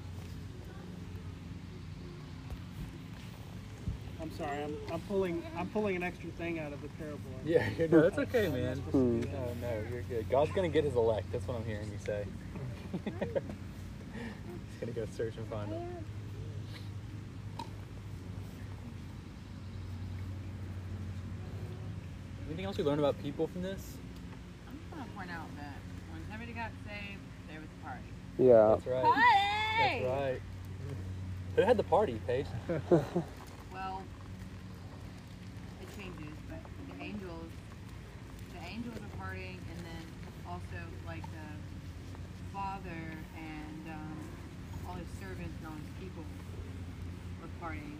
I'm 4.24 4.32
sorry, 4.38 4.64
I'm, 4.64 4.78
I'm 4.90 5.02
pulling 5.02 5.44
I'm 5.58 5.68
pulling 5.68 5.98
an 5.98 6.04
extra 6.04 6.30
thing 6.32 6.58
out 6.58 6.72
of 6.72 6.82
the 6.82 6.88
parable. 6.98 7.20
Yeah, 7.44 7.68
you 7.78 7.90
know, 7.90 8.04
that's 8.04 8.18
okay, 8.20 8.48
man. 8.48 8.78
supposed 8.78 8.94
to 8.94 9.28
that. 9.28 9.34
No, 9.34 9.68
no, 9.68 9.84
you're 9.92 10.04
good. 10.04 10.30
God's 10.30 10.50
gonna 10.54 10.70
get 10.70 10.86
his 10.86 10.96
elect. 10.96 11.30
That's 11.34 11.46
what 11.46 11.58
I'm 11.58 11.66
hearing 11.66 11.92
you 11.92 11.98
say. 11.98 12.26
He's 13.04 13.12
gonna 14.80 14.94
go 14.94 15.06
search 15.12 15.36
and 15.36 15.46
find 15.50 15.74
them. 15.74 15.86
Anything 22.48 22.64
else 22.64 22.78
we 22.78 22.86
learned 22.86 23.00
about 23.00 23.22
people 23.22 23.48
from 23.48 23.62
this? 23.62 23.98
I'm 24.70 24.80
just 24.80 24.90
gonna 24.90 25.06
point 25.18 25.32
out 25.32 25.54
that 25.58 25.76
when 26.14 26.22
somebody 26.32 26.54
got 26.54 26.72
saved, 26.86 27.20
there 27.52 27.60
was 27.60 27.68
a 27.68 27.86
party. 27.86 28.08
Yeah. 28.40 28.70
That's 28.70 28.88
right. 28.88 29.04
Party! 29.04 30.06
That's 30.06 30.06
right. 30.06 30.42
Who 31.58 31.62
had 31.64 31.76
the 31.76 31.84
party, 31.84 32.22
Paige? 32.26 32.46
Well, 33.74 34.04
it 35.82 35.88
changes, 35.98 36.38
but 36.48 36.60
the 36.88 37.04
angels, 37.04 37.50
the 38.54 38.60
angels 39.36 39.66
are 39.66 39.70
partying, 39.70 39.76
and 39.76 39.86
then 39.86 40.06
also 40.50 40.78
like 41.06 41.24
the 41.32 41.38
father 42.52 42.94
and 43.36 43.88
um, 43.88 44.18
all 44.88 44.96
his 44.96 45.08
servants 45.20 45.56
and 45.60 45.68
all 45.68 45.78
his 45.78 45.90
people 46.00 46.24
were 47.42 47.50
partying 47.62 47.98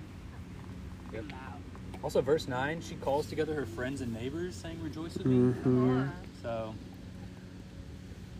Yep. 1.12 1.26
loud. 1.32 1.62
Also, 2.04 2.22
verse 2.22 2.48
9, 2.48 2.82
she 2.82 2.96
calls 2.96 3.28
together 3.28 3.54
her 3.54 3.66
friends 3.66 4.02
and 4.02 4.12
neighbors, 4.14 4.56
saying, 4.56 4.82
Rejoice 4.82 5.16
with 5.16 5.28
me. 5.28 5.38
Mm-hmm. 5.38 6.10
So, 6.42 6.74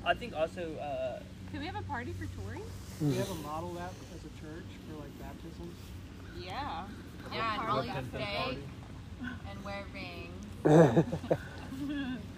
I 0.06 0.14
think 0.16 0.34
also 0.36 0.76
uh, 0.76 1.20
Can 1.52 1.60
we 1.60 1.68
have 1.68 1.76
a 1.80 1.84
party 1.84 2.14
for 2.14 2.26
Tori? 2.42 2.62
Do 3.00 3.08
we 3.08 3.16
have 3.16 3.30
a 3.30 3.36
model 3.36 3.74
that 3.76 3.94
as 4.14 4.22
a 4.26 4.42
church 4.42 4.66
for 4.88 4.96
like 4.96 5.18
baptisms? 5.20 5.76
Yeah. 6.36 6.84
Yeah, 7.32 7.54
and 7.54 7.62
Party. 7.62 7.90
only 7.90 8.06
steak 8.10 8.60
and 9.50 9.64
wear 9.64 9.86
rings. 9.94 10.44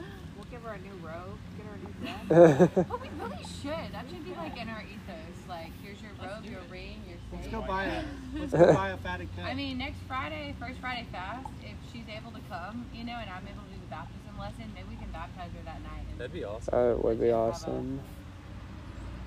We'll 0.55 0.61
give 0.61 0.69
her 0.69 0.75
a 0.75 0.81
new 0.81 0.95
robe, 1.05 1.37
get 1.57 1.65
her 1.65 1.75
a 1.75 1.79
new 1.83 2.67
dress. 2.67 2.87
But 2.87 3.01
we 3.01 3.09
really 3.19 3.43
should. 3.43 3.91
That 3.91 4.05
should 4.09 4.23
be 4.23 4.31
like 4.35 4.57
in 4.57 4.69
our 4.69 4.81
ethos. 4.81 5.49
Like, 5.49 5.71
here's 5.83 6.01
your 6.01 6.11
robe, 6.21 6.45
your 6.45 6.61
ring, 6.69 7.01
your 7.07 7.17
Let's 7.33 7.47
go 7.47 7.61
buy 7.61 7.85
a 7.85 8.03
let's 8.37 8.53
go 8.53 8.73
buy 8.73 8.89
a 8.89 8.97
fatted 8.97 9.27
calf. 9.35 9.47
I 9.49 9.53
mean, 9.53 9.77
next 9.77 9.97
Friday, 10.07 10.55
first 10.59 10.79
Friday 10.79 11.05
fast, 11.11 11.47
if 11.61 11.75
she's 11.91 12.05
able 12.07 12.31
to 12.31 12.39
come, 12.49 12.85
you 12.93 13.03
know, 13.03 13.17
and 13.19 13.29
I'm 13.29 13.43
able 13.43 13.63
to 13.63 13.73
do 13.73 13.81
the 13.81 13.89
baptism 13.89 14.39
lesson, 14.39 14.71
maybe 14.73 14.87
we 14.91 14.95
can 14.95 15.11
baptize 15.11 15.51
her 15.51 15.63
that 15.65 15.81
night. 15.81 16.05
And 16.11 16.19
that'd 16.19 16.31
be 16.31 16.45
awesome. 16.45 16.71
That 16.71 17.03
would 17.03 17.19
be 17.19 17.31
awesome. 17.31 17.99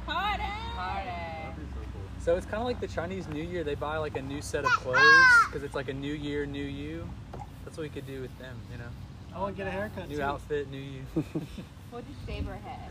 party! 0.06 0.42
So 2.20 2.36
it's 2.36 2.46
kind 2.46 2.60
of 2.60 2.66
like 2.66 2.80
the 2.80 2.88
Chinese 2.88 3.28
New 3.28 3.42
Year. 3.42 3.64
They 3.64 3.74
buy 3.74 3.98
like 3.98 4.16
a 4.16 4.22
new 4.22 4.40
set 4.40 4.64
of 4.64 4.70
clothes 4.70 4.98
because 5.46 5.62
it's 5.62 5.74
like 5.74 5.88
a 5.88 5.94
new 5.94 6.12
year, 6.12 6.46
new 6.46 6.64
you. 6.64 7.08
That's 7.64 7.76
what 7.76 7.82
we 7.82 7.90
could 7.90 8.06
do 8.06 8.22
with 8.22 8.36
them, 8.38 8.56
you 8.72 8.78
know. 8.78 8.88
I 9.34 9.40
want 9.40 9.56
to 9.56 9.62
get 9.62 9.68
a 9.68 9.70
haircut 9.70 10.08
New 10.08 10.16
too. 10.16 10.22
outfit, 10.22 10.70
new 10.70 10.78
you. 10.78 11.02
We'll 11.90 12.02
just 12.02 12.26
shave 12.26 12.44
her 12.44 12.58
head. 12.68 12.90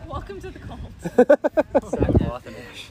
Welcome 0.08 0.40
to 0.40 0.48
the 0.50 0.58
cult. 0.58 0.80
Sackcloth 1.02 2.46
and 2.46 2.56
ash. 2.56 2.88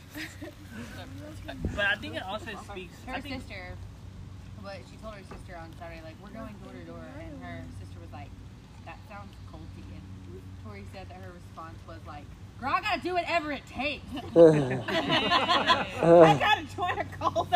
but 1.76 1.86
I 1.86 1.96
think 1.96 2.16
it 2.16 2.22
also 2.22 2.52
speaks. 2.72 2.94
Her 3.08 3.14
I 3.16 3.22
think 3.22 3.42
sister, 3.42 3.74
but 4.64 4.78
she 4.92 4.98
told 4.98 5.16
her 5.16 5.24
sister 5.24 5.56
on 5.60 5.74
Saturday, 5.80 6.02
like, 6.06 6.14
we're 6.22 6.30
going 6.30 6.54
door 6.64 6.74
to 6.74 6.86
door, 6.86 7.04
and 7.20 7.42
her 7.44 7.64
sister 7.80 7.98
was 8.00 8.12
like, 8.14 8.30
that 8.86 9.00
sounds 9.10 9.34
culty. 9.52 9.82
And 9.82 10.04
Tori 10.64 10.84
said 10.94 11.10
that 11.10 11.18
her 11.18 11.32
response 11.32 11.80
was 11.88 11.98
like, 12.06 12.26
girl, 12.62 12.74
I 12.76 12.82
gotta 12.82 13.02
do 13.02 13.16
whatever 13.16 13.52
it 13.52 13.66
takes. 13.66 14.06
I 14.36 16.38
gotta 16.40 16.66
join 16.76 17.00
a 17.00 17.06
cult. 17.18 17.50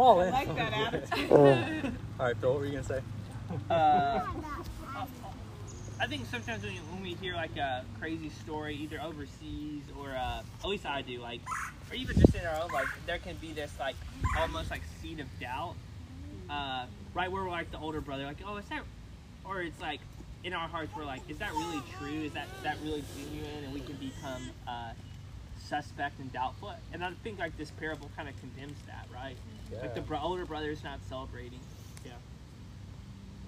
I'm 0.00 0.06
all 0.06 0.20
in. 0.22 0.28
I 0.28 0.44
like 0.44 0.54
that 0.56 0.72
attitude. 0.72 1.30
All 2.18 2.26
right, 2.26 2.36
Phil, 2.38 2.50
what 2.50 2.60
were 2.60 2.64
you 2.64 2.72
gonna 2.72 2.84
say? 2.84 3.00
uh, 3.68 4.20
I 6.00 6.06
think 6.06 6.24
sometimes 6.30 6.62
when, 6.62 6.72
when 6.72 7.02
we 7.02 7.14
hear 7.14 7.34
like 7.34 7.54
a 7.58 7.84
crazy 7.98 8.30
story, 8.30 8.76
either 8.76 8.98
overseas 9.02 9.82
or 9.98 10.12
uh, 10.12 10.40
at 10.62 10.68
least 10.68 10.86
I 10.86 11.02
do, 11.02 11.20
like, 11.20 11.42
or 11.90 11.96
even 11.96 12.16
just 12.18 12.34
in 12.34 12.46
our 12.46 12.62
own 12.62 12.70
life, 12.70 12.88
there 13.04 13.18
can 13.18 13.36
be 13.36 13.52
this 13.52 13.72
like 13.78 13.96
almost 14.38 14.70
like 14.70 14.80
seed 15.02 15.20
of 15.20 15.26
doubt, 15.38 15.74
uh, 16.48 16.86
right 17.12 17.30
where 17.30 17.44
we're 17.44 17.50
like 17.50 17.70
the 17.70 17.78
older 17.78 18.00
brother, 18.00 18.24
like, 18.24 18.38
oh, 18.46 18.56
is 18.56 18.64
that, 18.70 18.82
or 19.44 19.60
it's 19.60 19.80
like 19.82 20.00
in 20.44 20.54
our 20.54 20.68
hearts 20.68 20.92
we're 20.96 21.04
like, 21.04 21.20
is 21.28 21.36
that 21.38 21.52
really 21.52 21.82
true? 21.98 22.22
Is 22.22 22.32
that 22.32 22.46
is 22.56 22.62
that 22.62 22.78
really 22.82 23.04
genuine? 23.18 23.64
And 23.64 23.74
we 23.74 23.80
can 23.80 23.96
become 23.96 24.48
uh, 24.66 24.92
suspect 25.58 26.18
and 26.20 26.32
doubtful. 26.32 26.72
And 26.94 27.04
I 27.04 27.12
think 27.22 27.38
like 27.38 27.58
this 27.58 27.70
parable 27.72 28.10
kind 28.16 28.30
of 28.30 28.40
condemns 28.40 28.78
that, 28.86 29.06
right? 29.12 29.36
Like 29.72 29.94
the 29.94 30.00
Yeah. 30.00 30.06
bro- 30.06 30.20
older 30.20 30.44
brother's 30.44 30.82
not 30.82 30.98
celebrating. 31.08 31.60
Yeah. 32.04 32.12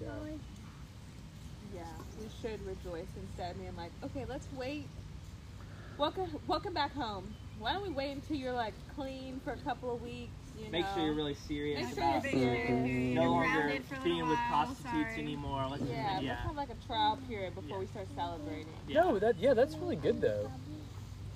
Yeah. 0.01 0.09
Yeah, 1.73 1.81
we 2.21 2.29
should 2.41 2.59
rejoice 2.65 3.07
instead 3.15 3.51
of 3.51 3.57
being 3.61 3.75
like, 3.75 3.91
okay, 4.03 4.25
let's 4.25 4.47
wait. 4.55 4.85
Welcome, 5.97 6.27
welcome 6.47 6.73
back 6.73 6.93
home. 6.93 7.33
Why 7.59 7.73
don't 7.73 7.83
we 7.83 7.89
wait 7.93 8.11
until 8.11 8.35
you're 8.37 8.53
like 8.53 8.73
clean 8.95 9.39
for 9.43 9.53
a 9.53 9.57
couple 9.57 9.93
of 9.93 10.01
weeks? 10.01 10.31
You 10.59 10.69
Make 10.71 10.85
know? 10.85 10.93
sure 10.95 11.05
you're 11.05 11.13
really 11.15 11.33
serious 11.33 11.79
Make 11.83 11.95
sure 11.95 12.03
about 12.03 12.23
you're 12.23 12.31
serious. 12.31 13.15
no 13.15 13.23
longer 13.31 13.47
Grounded 13.61 13.85
for 13.85 13.95
being 14.03 14.27
with 14.27 14.37
prostitutes 14.49 14.83
sorry. 14.83 15.21
anymore. 15.21 15.65
Let's 15.69 15.83
Yeah, 15.83 16.19
yeah. 16.19 16.29
let's 16.29 16.41
have 16.43 16.55
like 16.55 16.69
a 16.69 16.85
trial 16.87 17.17
period 17.27 17.55
before 17.55 17.79
we 17.79 17.87
start 17.87 18.07
celebrating. 18.15 18.67
No, 18.89 19.17
that 19.19 19.37
yeah, 19.39 19.53
that's 19.55 19.75
really 19.77 19.95
good 19.95 20.21
though. 20.21 20.51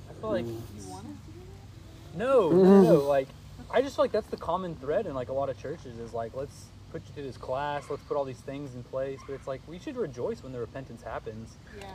I 0.10 0.14
feel 0.22 0.30
like 0.32 0.46
You 0.46 0.54
want 0.90 1.06
us 1.08 1.12
to 1.26 1.32
do 1.32 2.18
no, 2.18 2.50
no, 2.52 2.82
no, 2.84 2.94
like 3.08 3.28
I 3.72 3.82
just 3.82 3.96
feel 3.96 4.06
like 4.06 4.12
that's 4.12 4.28
the 4.28 4.38
common 4.38 4.76
thread 4.76 5.06
in 5.06 5.14
like 5.14 5.30
a 5.30 5.34
lot 5.34 5.50
of 5.50 5.60
churches 5.60 6.00
is 6.00 6.14
like 6.14 6.36
let's 6.36 6.66
put 6.92 7.02
you 7.06 7.14
through 7.14 7.24
this 7.24 7.38
class, 7.38 7.90
let's 7.90 8.04
put 8.04 8.16
all 8.16 8.24
these 8.24 8.40
things 8.40 8.74
in 8.76 8.84
place, 8.84 9.20
but 9.28 9.34
it's 9.34 9.48
like 9.48 9.62
we 9.68 9.78
should 9.78 9.98
rejoice 9.98 10.42
when 10.44 10.54
the 10.54 10.60
repentance 10.60 11.02
happens. 11.04 11.56
Yeah. 11.80 11.88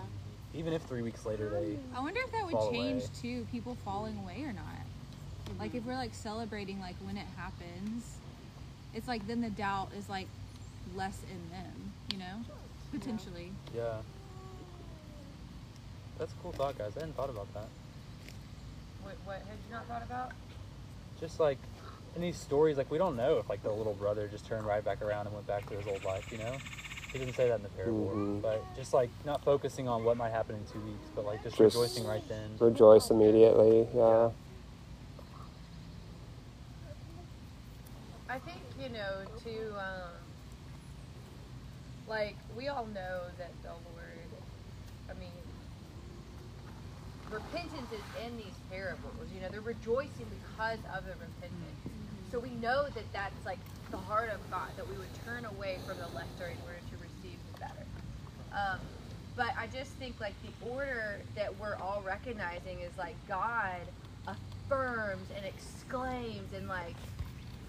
even 0.55 0.73
if 0.73 0.83
three 0.83 1.03
weeks 1.03 1.25
later 1.25 1.49
they. 1.49 1.79
I 1.97 2.01
wonder 2.01 2.21
if 2.25 2.33
that 2.33 2.45
would 2.45 2.73
change 2.73 3.03
away. 3.05 3.11
too, 3.21 3.47
people 3.51 3.77
falling 3.85 4.19
away 4.19 4.43
or 4.45 4.53
not. 4.53 4.65
Like 5.59 5.75
if 5.75 5.85
we're 5.85 5.95
like 5.95 6.15
celebrating 6.15 6.81
like 6.81 6.97
when 7.03 7.17
it 7.17 7.27
happens, 7.37 8.17
it's 8.95 9.09
like 9.09 9.27
then 9.27 9.41
the 9.41 9.51
doubt 9.51 9.89
is 9.97 10.09
like 10.09 10.27
less 10.95 11.19
in 11.31 11.51
them, 11.51 11.93
you 12.13 12.19
know? 12.19 12.45
Potentially. 12.93 13.51
Yeah. 13.75 13.97
That's 16.19 16.33
a 16.33 16.37
cool 16.43 16.53
thought, 16.53 16.77
guys. 16.77 16.93
I 16.97 17.01
hadn't 17.01 17.17
thought 17.17 17.31
about 17.31 17.53
that. 17.55 17.67
What, 19.03 19.15
what 19.25 19.37
had 19.37 19.57
you 19.67 19.75
not 19.75 19.87
thought 19.87 20.03
about? 20.03 20.33
Just 21.23 21.39
like 21.39 21.59
in 22.17 22.21
these 22.21 22.37
stories, 22.37 22.77
like 22.77 22.91
we 22.91 22.99
don't 22.99 23.17
know 23.17 23.39
if 23.39 23.49
like 23.49 23.63
the 23.63 23.71
little 23.71 23.95
brother 23.95 24.27
just 24.27 24.45
turned 24.45 24.67
right 24.67 24.85
back 24.85 25.01
around 25.03 25.27
and 25.27 25.35
went 25.35 25.47
back 25.47 25.69
to 25.71 25.77
his 25.77 25.87
old 25.87 26.05
life. 26.05 26.33
You 26.33 26.39
know, 26.39 26.57
he 27.13 27.19
doesn't 27.21 27.37
say 27.37 27.47
that 27.47 27.55
in 27.55 27.63
the 27.63 27.69
parable. 27.69 28.11
Mhm. 28.13 28.43
But 28.43 28.65
just 28.75 28.93
like 28.93 29.09
not 29.25 29.41
focusing 29.45 29.87
on 29.87 30.03
what 30.03 30.17
might 30.17 30.31
happen 30.31 30.57
in 30.57 30.67
two 30.67 30.81
weeks, 30.81 31.07
but 31.15 31.25
like 31.25 31.41
just, 31.45 31.57
Just 31.57 31.77
rejoicing 31.77 32.07
right 32.09 32.29
then. 32.29 32.57
Rejoice 32.59 33.11
immediately. 33.11 33.87
Yeah. 33.95 34.31
I 38.29 38.41
think 38.41 38.59
you 38.81 38.89
know 38.89 39.23
to 39.45 39.79
um, 39.79 40.11
like 42.09 42.35
we 42.57 42.67
all 42.67 42.87
know 42.87 43.21
that 43.39 43.53
the 43.63 43.69
Lord. 43.69 44.29
I 45.09 45.15
mean, 45.21 45.31
repentance 47.33 47.91
is 47.93 48.05
in 48.25 48.37
these 48.37 48.55
parables. 48.71 49.33
You 49.35 49.41
know, 49.41 49.49
they're 49.51 49.61
rejoicing 49.61 50.27
because 50.31 50.79
of 50.95 51.05
the 51.05 51.13
repentance. 51.13 51.81
So 52.31 52.39
we 52.39 52.51
know 52.51 52.89
that 52.95 53.13
that's 53.13 53.45
like 53.45 53.59
the 53.91 53.99
heart 53.99 54.31
of 54.31 54.41
God 54.51 54.71
that 54.77 54.89
we 54.89 54.97
would 54.97 55.13
turn 55.25 55.45
away 55.45 55.81
from 55.87 55.99
the 55.99 56.09
lesser 56.09 56.49
in 56.49 56.61
order 56.65 56.81
to 56.91 56.97
receive 56.99 57.39
the 57.53 57.61
better. 57.61 57.87
Um, 58.53 58.81
but 59.37 59.55
I 59.59 59.67
just 59.67 59.93
think 59.93 60.21
like 60.21 60.35
the 60.43 60.53
order 60.69 61.21
that 61.35 61.59
we're 61.59 61.77
all 61.77 62.03
recognizing 62.03 62.81
is 62.81 62.97
like 62.99 63.17
God 63.27 63.81
affirms 64.27 65.29
and 65.37 65.45
exclaims 65.47 66.53
and 66.55 66.69
like 66.69 66.97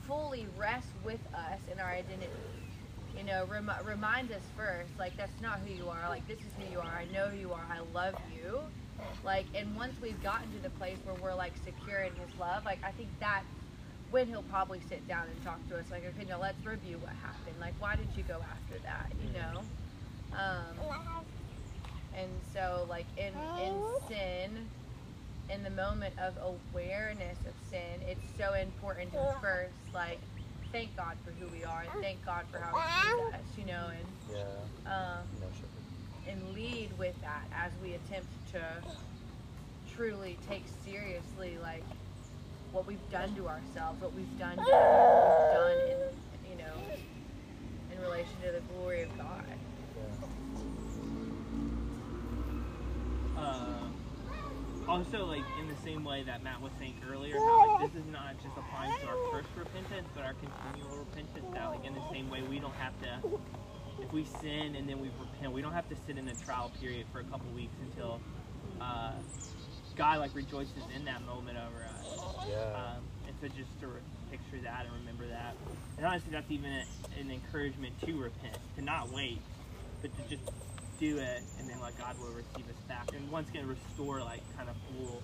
fully 0.05 0.47
rests 0.57 0.91
with 1.03 1.21
us 1.33 1.59
in 1.71 1.79
our 1.79 1.91
identity. 1.91 2.31
You 3.17 3.23
know, 3.23 3.45
rem- 3.45 3.71
reminds 3.85 4.31
us 4.31 4.43
first, 4.57 4.97
like 4.97 5.15
that's 5.17 5.39
not 5.41 5.59
who 5.59 5.73
you 5.73 5.89
are. 5.89 6.09
Like 6.09 6.27
this 6.27 6.39
is 6.39 6.51
who 6.57 6.65
you 6.71 6.79
are. 6.79 6.85
I 6.97 7.05
know 7.13 7.27
who 7.29 7.37
you 7.37 7.53
are. 7.53 7.65
I 7.69 7.79
love 7.93 8.15
you. 8.33 8.59
Like, 9.23 9.45
and 9.55 9.75
once 9.75 9.93
we've 10.01 10.21
gotten 10.21 10.51
to 10.51 10.59
the 10.59 10.69
place 10.71 10.97
where 11.05 11.15
we're 11.15 11.33
like 11.35 11.53
secure 11.63 12.01
in 12.01 12.11
His 12.13 12.29
love, 12.39 12.65
like 12.65 12.79
I 12.83 12.91
think 12.91 13.09
that's 13.19 13.45
when 14.11 14.27
He'll 14.27 14.43
probably 14.43 14.81
sit 14.89 15.07
down 15.07 15.27
and 15.27 15.43
talk 15.43 15.59
to 15.69 15.77
us. 15.77 15.85
Like, 15.91 16.03
okay, 16.05 16.25
now 16.27 16.39
let's 16.39 16.65
review 16.65 16.97
what 16.99 17.11
happened. 17.21 17.55
Like, 17.59 17.73
why 17.79 17.95
did 17.95 18.07
you 18.15 18.23
go 18.23 18.41
after 18.43 18.79
that? 18.83 19.11
You 19.23 19.33
know. 19.33 19.61
Um, 20.33 20.75
and 22.17 22.29
so, 22.53 22.85
like 22.89 23.05
in 23.17 23.33
in 23.61 23.73
sin, 24.07 24.69
in 25.49 25.63
the 25.63 25.69
moment 25.69 26.13
of 26.19 26.33
awareness 26.73 27.37
of 27.45 27.53
sin, 27.69 28.01
it's 28.07 28.25
so 28.37 28.53
important 28.53 29.11
to 29.13 29.35
first 29.41 29.73
like 29.93 30.19
thank 30.71 30.95
God 30.97 31.15
for 31.23 31.31
who 31.31 31.47
we 31.55 31.63
are 31.63 31.81
and 31.81 32.03
thank 32.03 32.25
God 32.25 32.45
for 32.51 32.59
how 32.59 32.73
He 32.75 32.81
sees 32.81 33.33
us. 33.39 33.57
You 33.57 33.65
know, 33.65 33.89
and 33.89 34.07
Yeah. 34.29 34.91
um, 34.91 35.27
No 35.39 35.47
sugar. 35.53 35.72
And 36.27 36.53
lead 36.53 36.89
with 36.97 37.19
that 37.21 37.43
as 37.55 37.71
we 37.83 37.93
attempt 37.93 38.27
to 38.51 38.61
truly 39.95 40.37
take 40.49 40.63
seriously 40.85 41.57
like 41.61 41.83
what 42.71 42.87
we've 42.87 43.09
done 43.11 43.33
to 43.35 43.47
ourselves, 43.47 44.01
what 44.01 44.13
we've 44.13 44.39
done 44.39 44.55
to 44.57 44.63
what 44.63 44.67
we've 45.37 45.53
done 45.59 45.77
in 45.89 46.51
you 46.51 46.57
know 46.57 46.73
in 47.95 48.01
relation 48.01 48.33
to 48.43 48.51
the 48.51 48.61
glory 48.73 49.03
of 49.03 49.17
God. 49.17 49.43
uh, 53.37 53.87
also 54.87 55.25
like 55.25 55.43
in 55.59 55.67
the 55.67 55.75
same 55.83 56.03
way 56.03 56.23
that 56.23 56.43
Matt 56.43 56.61
was 56.61 56.71
saying 56.79 56.95
earlier, 57.11 57.37
how 57.37 57.77
like 57.79 57.91
this 57.91 58.01
is 58.01 58.07
not 58.11 58.35
just 58.41 58.55
applying 58.57 58.91
to 59.01 59.07
our 59.07 59.17
first 59.31 59.49
repentance, 59.55 60.07
but 60.15 60.23
our 60.23 60.33
continual 60.33 60.97
repentance. 60.97 61.45
That 61.53 61.69
like 61.69 61.85
in 61.85 61.93
the 61.93 62.03
same 62.11 62.29
way 62.29 62.41
we 62.41 62.59
don't 62.59 62.75
have 62.75 62.93
to, 63.01 63.19
if 64.03 64.11
we 64.11 64.25
sin 64.41 64.75
and 64.75 64.87
then 64.87 64.99
we 64.99 65.09
repent, 65.19 65.53
we 65.53 65.61
don't 65.61 65.73
have 65.73 65.87
to 65.89 65.95
sit 66.05 66.17
in 66.17 66.27
a 66.27 66.35
trial 66.45 66.71
period 66.81 67.05
for 67.11 67.19
a 67.19 67.23
couple 67.23 67.49
weeks 67.51 67.73
until 67.81 68.19
uh, 68.81 69.13
God 69.95 70.19
like 70.19 70.35
rejoices 70.35 70.83
in 70.95 71.05
that 71.05 71.25
moment 71.25 71.57
over 71.57 71.83
us. 71.85 72.47
Yeah. 72.49 72.75
Um, 72.75 73.03
and 73.27 73.35
so 73.41 73.47
just 73.47 73.69
to 73.79 73.87
re- 73.87 74.01
picture 74.29 74.61
that 74.63 74.85
and 74.85 74.93
remember 74.99 75.27
that. 75.27 75.55
And 75.97 76.05
honestly, 76.05 76.31
that's 76.31 76.51
even 76.51 76.71
a, 76.71 76.83
an 77.19 77.31
encouragement 77.31 77.99
to 78.01 78.13
repent, 78.19 78.57
to 78.75 78.81
not 78.81 79.11
wait, 79.11 79.39
but 80.01 80.11
to 80.17 80.29
just 80.29 80.49
do 80.99 81.17
it, 81.17 81.41
and 81.59 81.69
then 81.69 81.79
like 81.79 81.97
God 81.97 82.19
will 82.19 82.31
receive 82.31 82.67
us 82.69 82.81
back, 82.87 83.09
and 83.13 83.31
once 83.31 83.49
again 83.49 83.67
restore 83.67 84.19
like 84.19 84.41
kind 84.57 84.69
of 84.69 84.75
full 84.91 85.21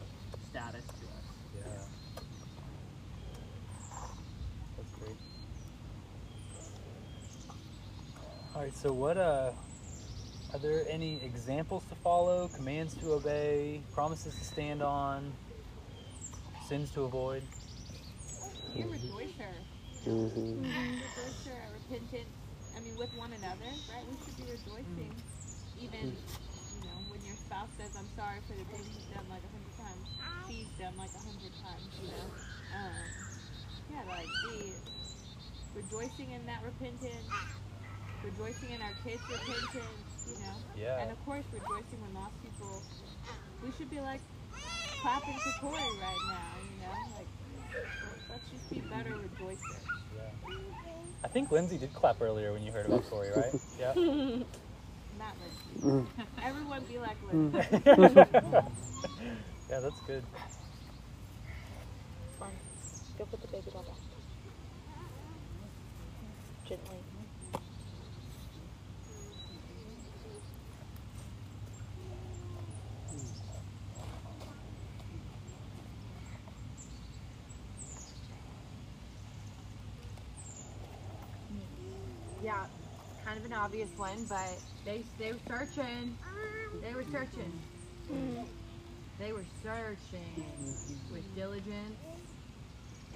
status 0.49 0.83
to 0.85 1.05
us. 1.05 1.25
Yeah. 1.57 1.63
That's 4.77 4.89
great. 4.99 5.17
All 8.55 8.61
right. 8.63 8.75
So 8.75 8.91
what? 8.91 9.17
Uh, 9.17 9.51
are 10.53 10.59
there 10.59 10.83
any 10.89 11.21
examples 11.23 11.83
to 11.89 11.95
follow? 11.95 12.49
Commands 12.55 12.95
to 12.95 13.13
obey? 13.13 13.81
Promises 13.93 14.33
to 14.35 14.43
stand 14.43 14.81
on? 14.81 15.31
Sins 16.67 16.89
to 16.91 17.03
avoid? 17.03 17.43
Be 18.73 18.81
a 18.81 18.85
rejoicer. 18.85 19.53
hmm 20.03 20.65
Rejoicer, 20.65 21.57
a 21.69 21.73
repentance. 21.73 22.33
I 22.75 22.79
mean, 22.81 22.97
with 22.97 23.09
one 23.17 23.33
another, 23.33 23.69
right? 23.89 24.05
We 24.09 24.17
should 24.25 24.37
be 24.37 24.45
rejoicing. 24.49 25.13
Even, 25.81 26.13
you 26.73 26.81
know, 26.85 26.97
when 27.09 27.21
your 27.25 27.35
spouse 27.45 27.69
says, 27.77 27.89
I'm 27.97 28.09
sorry 28.17 28.41
for 28.45 28.53
the 28.53 28.65
things 28.69 28.85
you've 28.89 29.13
done 29.13 29.25
like 29.29 29.41
a 29.45 29.51
hundred 29.53 29.73
times, 29.77 30.05
he's 30.49 30.69
done 30.77 30.93
like 30.97 31.13
a 31.15 31.23
hundred 31.25 31.53
times, 31.61 31.89
you 32.01 32.09
know? 32.09 32.27
Um, 32.73 33.05
yeah, 33.89 34.03
like, 34.05 34.29
be 34.43 34.73
rejoicing 35.73 36.33
in 36.33 36.45
that 36.45 36.61
repentance, 36.61 37.33
rejoicing 38.23 38.71
in 38.71 38.81
our 38.81 38.93
kids' 39.03 39.21
repentance, 39.29 40.09
you 40.27 40.35
know? 40.39 40.55
Yeah. 40.77 41.01
And 41.01 41.11
of 41.11 41.25
course, 41.25 41.43
rejoicing 41.51 41.99
when 42.01 42.13
lost 42.13 42.33
people. 42.43 42.81
We 43.63 43.71
should 43.77 43.89
be 43.89 43.99
like 43.99 44.21
clapping 45.01 45.37
for 45.39 45.51
Corey 45.59 45.81
right 46.01 46.23
now, 46.27 46.51
you 46.63 46.77
know? 46.81 46.97
Like, 47.17 47.27
let's 48.29 48.49
just 48.51 48.69
be 48.69 48.79
better 48.81 49.11
rejoicers. 49.11 49.83
Yeah. 50.15 50.55
I 51.23 51.27
think 51.27 51.51
Lindsay 51.51 51.77
did 51.77 51.93
clap 51.93 52.21
earlier 52.21 52.53
when 52.53 52.63
you 52.63 52.71
heard 52.71 52.85
about 52.85 53.09
Corey, 53.09 53.29
right? 53.35 53.53
Yeah. 53.79 53.93
Not 55.19 55.35
Lindsay. 55.83 56.09
Everyone 56.41 56.83
be 56.85 56.97
like 56.97 57.17
Lindsay. 57.31 57.57
Mm. 57.57 58.71
yeah, 59.69 59.79
that's 59.81 59.99
good. 60.07 60.23
Go 63.19 63.25
put 63.25 63.41
the 63.41 63.47
baby 63.47 63.69
doll 63.73 63.83
back. 63.83 63.95
Gently. 66.69 66.95
Yeah, 82.41 82.65
kind 83.25 83.37
of 83.37 83.43
an 83.43 83.48
obvious 83.59 83.89
one, 83.97 84.25
but 84.29 84.57
they 84.85 85.03
they 85.19 85.33
were 85.33 85.39
searching. 85.47 86.17
They 86.81 86.93
were 86.93 87.05
searching. 87.11 87.51
They 89.19 89.33
were 89.33 89.45
searching 89.61 90.45
with 91.11 91.35
diligence 91.35 91.99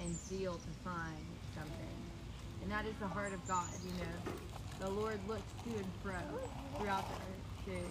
and 0.02 0.14
zeal 0.14 0.54
to 0.54 0.88
find 0.88 1.24
something. 1.56 1.96
And 2.62 2.70
that 2.70 2.84
is 2.84 2.94
the 3.00 3.08
heart 3.08 3.32
of 3.32 3.46
God, 3.48 3.68
you 3.84 3.92
know. 4.04 4.86
The 4.86 4.90
Lord 4.90 5.18
looks 5.26 5.50
to 5.64 5.70
and 5.70 5.86
fro 6.02 6.14
throughout 6.78 7.04
the 7.08 7.14
earth 7.14 7.84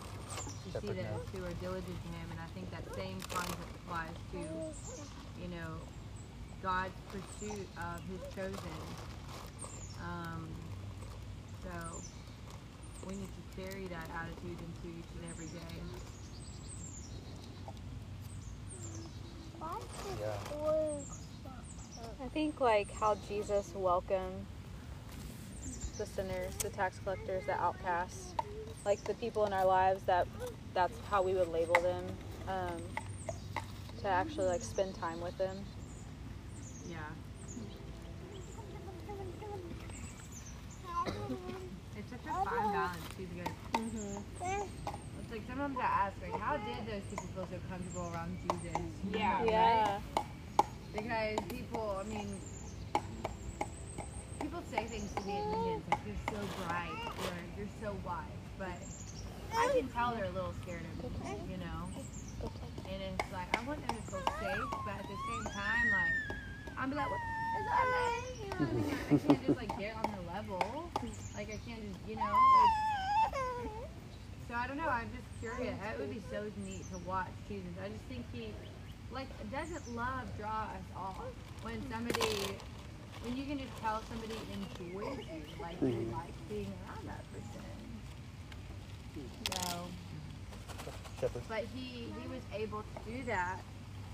to, 0.74 0.80
to 0.80 0.82
see 0.82 0.94
those 0.94 1.26
who 1.34 1.44
are 1.46 1.54
diligent 1.60 1.86
to 1.86 2.10
Him. 2.10 2.28
And 2.32 2.40
I 2.40 2.48
think 2.54 2.70
that 2.72 2.84
same 2.96 3.20
concept 3.32 3.58
applies 3.84 4.14
to, 4.34 4.38
you 5.42 5.50
know, 5.50 5.80
God's 6.62 6.94
pursuit 7.10 7.68
of 7.78 8.02
His 8.10 8.22
chosen. 8.36 8.78
Um, 10.04 10.48
so 11.64 12.02
we 13.06 13.16
need 13.16 13.28
to 13.28 13.62
carry 13.62 13.86
that 13.88 14.10
attitude 14.16 14.58
into 14.60 15.00
each 15.00 15.06
and 15.22 15.32
every 15.32 15.48
day. 15.48 15.60
I 22.22 22.28
think 22.30 22.62
like 22.62 22.92
how 22.94 23.18
Jesus 23.28 23.72
welcomed 23.76 24.46
the 25.98 26.06
sinners, 26.06 26.56
the 26.60 26.70
tax 26.70 27.00
collectors, 27.04 27.46
the 27.46 27.54
outcasts, 27.54 28.34
like 28.86 29.04
the 29.04 29.14
people 29.16 29.46
in 29.46 29.54
our 29.54 29.66
lives 29.66 30.04
that 30.04 30.28
that's 30.74 30.94
how 31.10 31.22
we 31.22 31.34
would 31.34 31.50
label 31.50 31.76
them. 31.76 32.06
Um, 32.48 32.82
to 34.04 34.10
actually 34.10 34.48
like 34.48 34.62
spend 34.62 34.94
time 34.96 35.20
with 35.22 35.38
them. 35.38 35.58
Yeah. 36.90 36.98
It's 42.24 42.32
such 42.32 42.46
a 42.46 42.50
fine 42.50 42.72
balance 42.72 43.04
too 43.18 43.28
because 43.28 43.54
it's 45.20 45.32
like 45.32 45.42
sometimes 45.48 45.78
I 45.78 45.84
ask 45.84 46.16
like 46.22 46.40
how 46.40 46.58
did 46.58 46.88
those 46.88 47.04
people 47.10 47.28
feel 47.36 47.48
so 47.52 47.60
comfortable 47.70 48.12
around 48.14 48.38
Jesus? 48.44 48.78
Yeah. 49.12 49.44
Yeah. 49.44 50.00
right? 50.16 50.26
Because 50.94 51.38
people, 51.50 51.98
I 52.00 52.04
mean, 52.08 52.40
people 54.40 54.62
say 54.72 54.86
things 54.86 55.12
to 55.16 55.22
me 55.24 55.38
at 55.38 55.48
meetings 55.50 55.84
like 55.90 56.00
you're 56.06 56.24
so 56.30 56.40
bright 56.64 56.92
or 57.18 57.34
you're 57.58 57.74
so 57.82 57.96
wise, 58.06 58.24
but 58.60 58.78
I 59.58 59.70
can 59.74 59.88
tell 59.90 60.14
they're 60.16 60.26
a 60.26 60.30
little 60.30 60.54
scared 60.64 60.82
of 61.04 61.12
me, 61.26 61.36
you 61.52 61.58
know. 61.58 61.90
and 62.88 63.02
it's 63.02 63.34
like 63.34 63.50
I 63.58 63.64
want 63.66 63.86
them 63.88 63.96
to 63.98 64.04
feel 64.12 64.24
safe, 64.40 64.70
but 64.86 64.96
at 64.96 65.08
the 65.10 65.18
same 65.28 65.44
time, 65.52 65.90
like 65.92 66.14
I'm 66.78 66.90
be 66.90 66.96
like, 66.96 67.10
what 67.10 67.20
is 67.58 67.66
that 67.66 67.86
mean? 67.90 68.24
You 68.44 68.50
know 68.50 68.58
what 68.60 68.70
I 68.70 68.74
mean? 68.74 68.98
I 69.10 69.18
can't 69.18 69.46
just 69.48 69.58
like 69.58 69.80
get 69.80 69.96
on 69.96 70.12
the 70.16 70.23
level. 70.50 70.90
Like 71.36 71.50
I 71.50 71.60
can't 71.68 71.82
just, 71.92 72.00
you 72.08 72.16
know. 72.16 72.34
So 74.50 74.56
I 74.56 74.68
don't 74.68 74.78
know. 74.78 74.88
I'm 74.90 75.10
just 75.16 75.24
curious. 75.40 75.76
It 75.94 76.00
would 76.00 76.10
be 76.12 76.22
so 76.32 76.44
neat 76.66 76.84
to 76.92 76.98
watch 77.08 77.28
Jesus. 77.48 77.70
I 77.84 77.88
just 77.90 78.04
think 78.10 78.26
he, 78.34 78.50
like, 79.12 79.28
doesn't 79.52 79.96
love 79.96 80.26
draw 80.38 80.64
us 80.64 80.88
off 80.96 81.24
when 81.62 81.82
somebody, 81.90 82.28
when 83.24 83.38
you 83.38 83.46
can 83.46 83.58
just 83.60 83.76
tell 83.82 84.02
somebody 84.10 84.36
enjoys 84.54 85.18
you, 85.26 85.42
like 85.62 85.82
you 85.82 85.88
Mhm. 85.88 86.12
like 86.14 86.34
being 86.50 86.72
around 86.88 87.08
that 87.08 87.24
person. 87.32 87.62
So, 89.52 89.88
Shepherd. 91.20 91.44
but 91.48 91.64
he 91.74 92.12
he 92.20 92.28
was 92.28 92.42
able 92.54 92.84
to 92.84 93.12
do 93.12 93.24
that, 93.26 93.60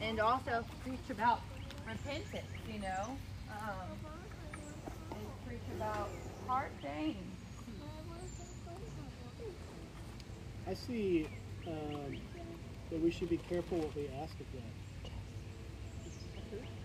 and 0.02 0.20
also 0.20 0.63
preach 0.84 1.10
about 1.10 1.42
repentance. 1.88 2.46
You 2.72 2.80
know, 2.80 3.18
um, 3.50 3.88
preach 5.50 5.76
about 5.76 6.12
hard 6.48 6.72
things. 6.80 7.40
I 10.68 10.76
see 10.76 11.28
um, 11.66 12.22
that 12.92 13.02
we 13.02 13.10
should 13.10 13.30
be 13.30 13.40
careful 13.40 13.80
what 13.80 13.96
we 13.96 14.08
ask 14.10 14.40
of 14.40 14.46
God. 14.54 14.62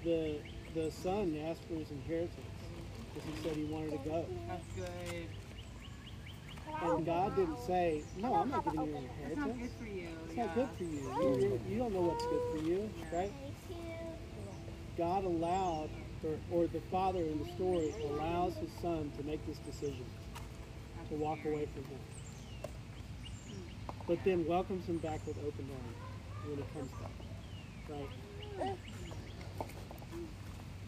The 0.02 0.40
the 0.74 0.90
son 0.90 1.36
asked 1.36 1.64
for 1.64 1.74
his 1.74 1.90
inheritance 1.90 2.38
because 3.12 3.28
he 3.28 3.36
said 3.42 3.54
he 3.54 3.64
wanted 3.64 3.90
to 3.90 3.98
go, 3.98 4.26
That's 4.48 4.66
good. 4.74 5.28
and 6.80 7.04
God 7.04 7.36
didn't 7.36 7.58
say, 7.58 8.02
"No, 8.16 8.34
I'm 8.34 8.48
not 8.48 8.64
giving 8.64 8.86
you 8.86 8.96
an 8.96 9.08
That's 9.22 9.36
not 9.36 9.46
good 9.48 9.60
inheritance. 9.60 9.74
for 9.78 9.84
you. 9.84 10.08
It's 10.24 10.36
yeah. 10.36 10.46
not 10.46 10.54
good 10.54 10.70
for 10.78 10.84
you. 10.84 11.00
You, 11.00 11.36
you. 11.36 11.60
you 11.68 11.78
don't 11.78 11.92
know 11.92 12.00
what's 12.00 12.26
good 12.26 12.42
for 12.50 12.66
you, 12.66 12.90
right?" 13.12 13.34
God 14.96 15.24
allowed, 15.24 15.90
or, 16.52 16.66
the 16.66 16.80
father 16.90 17.20
in 17.20 17.38
the 17.38 17.50
story 17.52 17.94
allows 18.10 18.54
his 18.56 18.70
son 18.80 19.10
to 19.18 19.24
make 19.24 19.44
this 19.46 19.58
decision 19.58 20.04
to 21.08 21.14
walk 21.16 21.38
away 21.44 21.68
from 21.74 21.84
him, 21.84 22.00
but 24.06 24.18
then 24.24 24.46
welcomes 24.46 24.86
him 24.86 24.98
back 24.98 25.20
with 25.26 25.36
open 25.46 25.68
arms 25.70 25.96
when 26.48 26.56
he 26.56 26.64
comes 26.72 26.90
back, 26.92 27.10
right? 28.60 28.78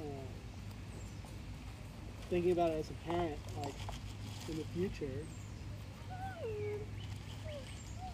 Uh, 0.01 0.05
thinking 2.31 2.53
about 2.53 2.71
it 2.71 2.79
as 2.79 2.91
a 2.91 3.11
parent, 3.11 3.39
like 3.63 3.75
in 4.49 4.57
the 4.57 4.65
future, 4.75 5.25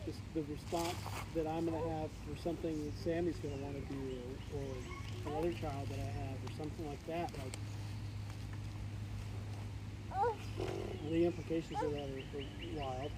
just 0.05 0.19
the 0.35 0.43
response 0.51 0.95
that 1.35 1.47
I'm 1.47 1.67
going 1.67 1.81
to 1.81 1.89
have 1.91 2.11
for 2.27 2.37
something 2.43 2.85
that 2.85 2.99
Sammy's 3.05 3.37
going 3.37 3.57
to 3.57 3.63
want 3.63 3.77
to 3.77 3.95
do, 3.95 4.19
or, 4.57 4.61
or 4.61 5.02
another 5.27 5.53
child 5.53 5.89
that 5.89 5.99
I 5.99 6.11
have, 6.21 6.37
or 6.45 6.53
something 6.59 6.89
like 6.89 7.07
that. 7.07 7.31
Like 7.43 7.57
the 11.13 11.27
implications 11.27 11.79
of 11.83 11.93
that 11.93 12.09
are, 12.09 12.81
wild. 12.81 13.11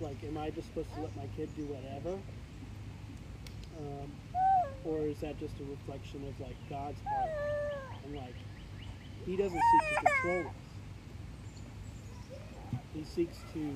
Like, 0.00 0.16
am 0.24 0.38
I 0.38 0.50
just 0.50 0.68
supposed 0.68 0.92
to 0.94 1.02
let 1.02 1.16
my 1.16 1.26
kid 1.36 1.48
do 1.56 1.62
whatever? 1.64 2.18
Um, 3.78 4.10
or 4.84 5.00
is 5.02 5.18
that 5.20 5.38
just 5.38 5.54
a 5.60 5.64
reflection 5.64 6.26
of 6.26 6.40
like 6.40 6.56
God's 6.68 7.00
heart? 7.02 7.30
And 8.04 8.16
like, 8.16 8.34
He 9.26 9.36
doesn't 9.36 9.52
seek 9.52 9.88
to 9.90 10.04
control 10.04 10.46
us. 10.48 10.54
He 12.94 13.04
seeks 13.04 13.36
to 13.52 13.74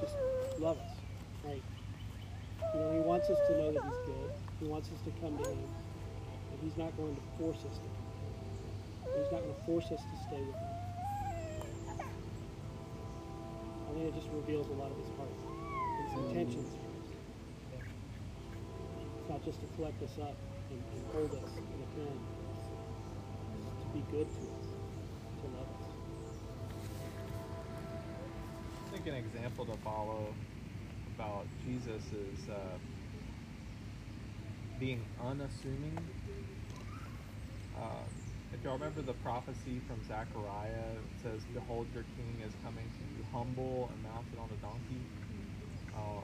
just 0.00 0.16
love 0.58 0.78
us, 0.78 0.96
right? 1.44 1.62
You 2.74 2.80
know, 2.80 2.92
He 2.92 3.00
wants 3.00 3.28
us 3.30 3.38
to 3.48 3.58
know 3.58 3.72
that 3.72 3.82
He's 3.82 4.06
good. 4.06 4.30
He 4.60 4.66
wants 4.66 4.88
us 4.88 5.00
to 5.04 5.10
come 5.20 5.36
to 5.38 5.50
Him, 5.50 5.58
He's 6.62 6.76
not 6.76 6.94
going 6.96 7.16
to 7.16 7.22
force 7.38 7.64
us 7.64 7.78
to. 7.78 7.88
He's 9.16 9.32
not 9.32 9.40
going 9.40 9.54
to 9.54 9.62
force 9.64 9.86
us 9.92 10.02
to 10.04 10.16
stay 10.28 10.40
with 10.40 10.56
Him. 10.56 10.68
I 13.88 13.92
think 13.94 14.04
it 14.06 14.14
just 14.14 14.28
reveals 14.34 14.68
a 14.68 14.74
lot 14.74 14.90
of 14.90 14.96
His 14.98 15.08
heart, 15.16 15.32
His 16.04 16.14
intentions 16.14 16.68
for 16.68 16.88
us. 17.00 17.08
It's 19.20 19.28
not 19.30 19.44
just 19.44 19.60
to 19.60 19.66
collect 19.76 20.02
us 20.02 20.18
up 20.20 20.36
and, 20.70 20.82
and 20.92 21.02
hold 21.12 21.32
us 21.32 21.50
in 21.56 21.80
a 21.80 21.88
pen. 21.96 22.20
It's 23.56 23.84
to 23.84 23.88
be 23.94 24.04
good 24.12 24.28
to 24.28 24.40
us, 24.60 24.66
to 25.40 25.46
love 25.56 25.68
us. 25.80 25.86
I 28.86 28.90
think 28.92 29.06
an 29.06 29.14
example 29.14 29.64
to 29.64 29.76
follow 29.82 30.34
about 31.16 31.46
Jesus 31.64 32.02
is 32.12 32.48
uh, 32.48 32.78
being 34.78 35.04
unassuming. 35.22 35.98
Um, 37.80 38.04
if 38.52 38.62
y'all 38.62 38.74
remember 38.74 39.00
the 39.00 39.14
prophecy 39.24 39.80
from 39.88 39.96
Zechariah, 40.06 40.68
it 40.68 41.22
says, 41.22 41.40
Behold, 41.54 41.86
your 41.94 42.04
king 42.16 42.42
is 42.44 42.52
coming 42.62 42.84
to 42.84 43.02
you 43.16 43.24
humble 43.32 43.90
and 43.92 44.02
mounted 44.02 44.36
on 44.38 44.50
a 44.52 44.60
donkey. 44.60 45.00
Uh, 45.96 46.20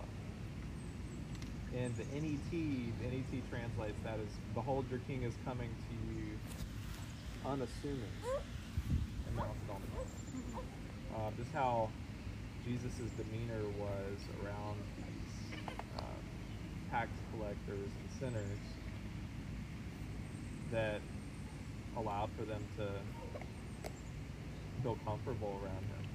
in 1.73 1.95
the 1.97 2.05
NET, 2.13 2.51
the 2.51 3.09
NET 3.09 3.43
translates 3.49 3.97
that 4.05 4.19
as, 4.21 4.29
Behold, 4.55 4.85
your 4.91 5.01
king 5.09 5.23
is 5.23 5.35
coming 5.45 5.71
to 5.89 5.95
you 6.13 6.37
unassuming 7.47 8.17
and 9.27 9.37
mounted 9.37 9.71
on 9.71 9.81
a 9.81 9.89
donkey. 9.97 10.13
Uh, 11.15 11.31
just 11.39 11.53
how 11.55 11.89
Jesus' 12.67 13.11
demeanor 13.17 13.63
was 13.81 14.19
around 14.43 14.77
these 15.09 15.37
um, 15.97 16.21
tax 16.91 17.09
collectors 17.33 17.89
and 18.03 18.11
sinners 18.21 18.59
that 20.73 21.01
allowed 21.97 22.31
for 22.39 22.45
them 22.45 22.63
to 22.79 22.89
feel 24.83 24.99
comfortable 25.05 25.59
around 25.63 25.85
him. 25.85 26.07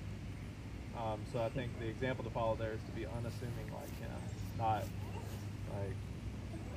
Um, 0.97 1.19
so 1.33 1.41
I 1.41 1.49
think 1.49 1.77
the 1.79 1.87
example 1.87 2.23
to 2.23 2.29
follow 2.31 2.55
there 2.55 2.73
is 2.73 2.79
to 2.85 2.91
be 2.91 3.05
unassuming 3.05 3.67
like 3.73 3.99
him, 3.99 4.19
not 4.57 4.83
like 5.73 5.95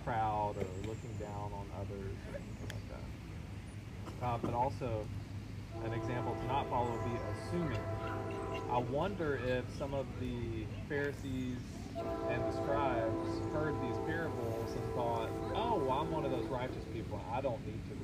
proud 0.05 0.55
or 0.57 0.89
looking 0.89 1.13
down 1.21 1.51
on 1.53 1.67
others 1.81 2.17
or 2.31 2.37
anything 2.37 2.69
like 2.71 2.89
that. 2.91 4.27
Uh, 4.27 4.39
but 4.39 4.55
also, 4.55 5.07
an 5.85 5.93
example 5.93 6.37
to 6.41 6.47
not 6.47 6.69
follow 6.71 6.91
would 6.91 7.05
be 7.05 7.19
assuming. 7.33 7.81
I 8.71 8.79
wonder 8.79 9.41
if 9.45 9.65
some 9.79 9.93
of 9.95 10.07
the 10.21 10.65
Pharisees 10.89 11.59
and 12.31 12.43
the 12.43 12.53
scribes 12.53 13.29
heard 13.53 13.75
these 13.83 13.97
parables 14.07 14.73
and 14.73 14.95
thought, 14.95 15.29
oh, 15.55 15.77
well, 15.79 15.99
I'm 15.99 16.11
one 16.11 16.25
of 16.25 16.31
those 16.31 16.47
righteous 16.47 16.85
people. 16.93 17.21
I 17.33 17.41
don't 17.41 17.65
need 17.67 17.81
to. 17.89 18.04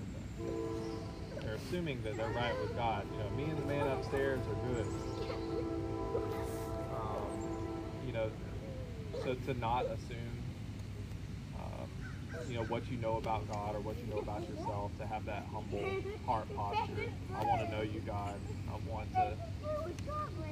They're 1.40 1.54
assuming 1.54 2.02
that 2.02 2.16
they're 2.16 2.30
right 2.30 2.54
with 2.60 2.74
God. 2.76 3.06
You 3.12 3.18
know, 3.18 3.30
me 3.36 3.44
and 3.44 3.58
the 3.58 3.66
man 3.66 3.86
upstairs 3.88 4.40
are 4.48 4.56
good. 4.74 4.86
Um, 6.94 7.30
you 8.06 8.12
know, 8.12 8.30
so 9.24 9.34
to 9.34 9.54
not 9.58 9.86
assume, 9.86 10.42
um, 11.56 11.88
you 12.48 12.56
know, 12.56 12.64
what 12.64 12.90
you 12.90 12.96
know 12.98 13.16
about 13.16 13.46
God 13.52 13.74
or 13.76 13.80
what 13.80 13.96
you 13.98 14.06
know 14.12 14.20
about 14.20 14.48
yourself, 14.48 14.90
to 14.98 15.06
have 15.06 15.24
that 15.26 15.44
humble 15.52 15.84
heart 16.26 16.46
posture. 16.56 17.12
I 17.36 17.44
want 17.44 17.62
to 17.62 17.70
know 17.76 17.82
you, 17.82 18.00
God. 18.00 18.34
I 18.68 18.90
want 18.90 19.12
to, 19.14 19.36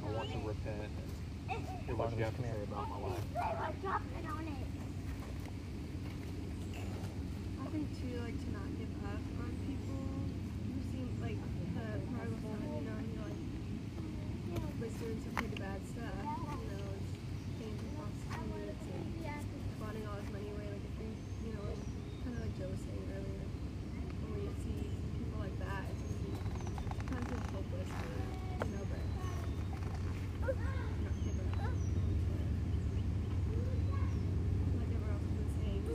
I 0.04 0.10
want 0.12 0.30
to 0.32 0.38
repent 0.46 0.90
and 1.50 1.66
hear 1.86 1.96
what 1.96 2.10
you 2.16 2.24
have 2.24 2.36
to 2.36 2.42
say 2.42 2.50
about 2.64 2.88
my 2.90 2.98
life. 3.08 3.24
I 7.60 7.70
think 7.70 7.88
too, 8.00 8.20
like 8.20 8.38
to 8.44 8.50
not 8.52 8.68
give 8.78 8.92
up 9.04 9.22
on 9.40 9.50
people 9.68 10.00
who 10.68 10.76
seem 10.92 11.08
like 11.20 11.36
the 11.36 12.00
prodigal 12.12 12.38
son, 12.40 12.60
you 12.80 12.84
know, 12.88 12.96
he 13.00 13.12
like 13.20 13.40
was 14.80 14.92
doing 15.00 15.20
some 15.24 15.32
pretty 15.36 15.56
bad 15.60 15.80
stuff, 15.88 16.16
you 16.24 16.68
know, 16.72 16.84
was 16.84 17.04
paying 17.60 17.76
for 17.76 18.08
prostitutes 18.32 19.52
and 19.52 19.64
squatting 19.76 20.04
all 20.08 20.16
his 20.16 20.30
money 20.32 20.48
away. 20.52 20.66
Like 20.68 20.84
if 20.84 20.94
we, 20.96 21.08
you 21.44 21.52
know, 21.56 21.64
kind 22.24 22.36
of 22.36 22.40
like 22.44 22.54
Joe 22.56 22.68
was 22.72 22.80
saying 22.88 23.04
earlier, 23.12 23.44
when 24.24 24.32
we 24.32 24.48
see 24.64 24.88
people 25.18 25.38
like 25.44 25.56
that, 25.60 25.84
it's 25.92 26.08
easy, 26.08 26.32
kind 27.10 27.20
of 27.20 27.28
feel 27.28 27.42
hopeless, 27.52 27.90
you 28.64 28.70
know, 28.72 28.84
but 28.88 29.02
not 30.48 31.16
give 31.20 31.36
up. 31.36 31.76
Like 34.78 34.88
everyone 34.88 35.12
else 35.12 35.28
was 35.36 35.50
saying, 35.60 35.82
to 35.84 35.94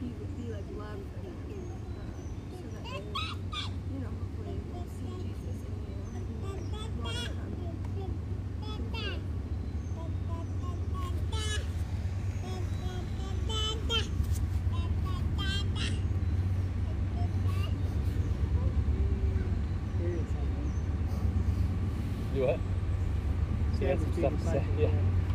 be, 0.00 0.08
be 0.36 0.46
like 0.52 0.68
love 0.76 1.00
for 1.00 1.20
them, 1.24 1.38
uh, 1.96 2.20
so 2.50 2.56
that 2.74 2.84
they, 2.84 3.00
you 3.00 4.00
know, 4.02 4.12
hopefully 4.12 4.56
will 4.72 4.86
see 4.98 5.14
Jesus 5.24 5.58
in 5.66 5.74
you 5.86 5.98
and 6.14 6.24
want 6.42 6.58
to 6.60 6.64
come 6.70 6.90
to 6.92 7.02
faith. 7.02 7.32
Period. 19.98 20.26
something. 20.26 20.70
Do 23.98 24.04
what? 24.04 24.14
Stand 24.14 24.38
some 24.38 24.38
stuff 24.38 24.38
to 24.38 24.50
say, 24.50 24.64
yeah. 24.78 24.90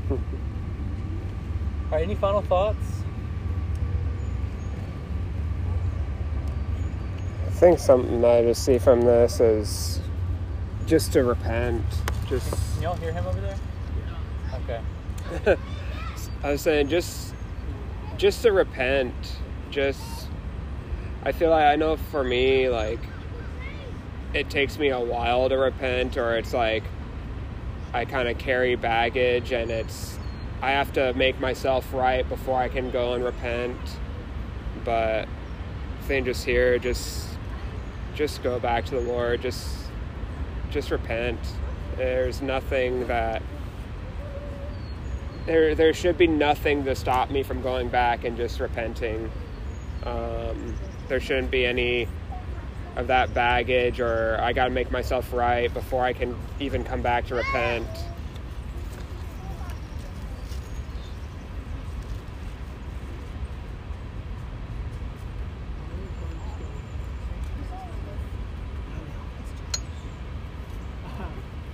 All 0.12 1.98
right, 1.98 2.04
any 2.04 2.16
final 2.16 2.42
thoughts? 2.42 3.04
I 7.48 7.50
think 7.52 7.80
something 7.80 8.24
I 8.24 8.42
just 8.42 8.64
see 8.64 8.78
from 8.78 9.02
this 9.02 9.40
is 9.40 10.00
just 10.86 11.14
to 11.14 11.24
repent. 11.24 11.84
Just 12.28 12.50
Can 12.74 12.84
y'all 12.84 12.96
hear 12.96 13.12
him 13.12 13.26
over 13.26 13.40
there? 13.40 13.58
Okay. 14.64 15.58
I 16.44 16.52
was 16.52 16.62
saying 16.62 16.88
just 16.90 17.34
just 18.18 18.42
to 18.44 18.52
repent. 18.52 19.14
Just 19.70 20.28
I 21.24 21.32
feel 21.32 21.50
like 21.50 21.66
I 21.66 21.76
know 21.76 21.98
for 21.98 22.24
me 22.24 22.70
like 22.70 23.00
it 24.34 24.50
takes 24.50 24.80
me 24.80 24.90
a 24.90 25.00
while 25.00 25.50
to 25.50 25.58
repent 25.58 26.18
or 26.18 26.36
it's 26.36 26.54
like 26.54 26.84
I 27.94 28.06
kind 28.06 28.28
of 28.28 28.38
carry 28.38 28.76
baggage 28.76 29.52
and 29.52 29.70
it's 29.70 30.18
I 30.62 30.72
have 30.72 30.94
to 30.94 31.14
make 31.14 31.40
myself 31.40 31.92
right 31.94 32.28
before 32.28 32.60
I 32.60 32.70
can 32.70 32.92
go 32.92 33.14
and 33.14 33.24
repent. 33.24 33.78
But 34.86 35.28
I 35.28 36.02
think 36.04 36.26
just 36.26 36.46
here 36.46 36.78
just 36.80 37.28
just 38.16 38.44
go 38.44 38.60
back 38.60 38.86
to 38.86 38.96
the 38.96 39.02
Lord. 39.02 39.42
Just 39.42 39.76
just 40.70 40.92
repent. 40.92 41.40
There's 41.98 42.42
nothing 42.42 43.08
that 43.08 43.42
there 45.46 45.76
there 45.76 45.94
should 45.94 46.18
be 46.18 46.28
nothing 46.28 46.86
to 46.86 46.96
stop 46.96 47.32
me 47.32 47.44
from 47.44 47.62
going 47.62 47.90
back 47.90 48.24
and 48.24 48.38
just 48.38 48.60
repenting. 48.60 49.32
Um, 50.04 50.76
there 51.08 51.20
shouldn't 51.20 51.52
be 51.52 51.66
any 51.66 52.08
of 53.02 53.08
that 53.08 53.34
baggage 53.34 54.00
or 54.00 54.40
I 54.40 54.54
got 54.54 54.66
to 54.66 54.72
make 54.72 54.92
myself 54.92 55.34
right 55.34 55.74
before 55.74 56.06
I 56.06 56.14
can 56.14 56.38
even 56.60 56.86
come 56.86 57.02
back 57.02 57.26
to 57.28 57.36
repent. 57.36 57.88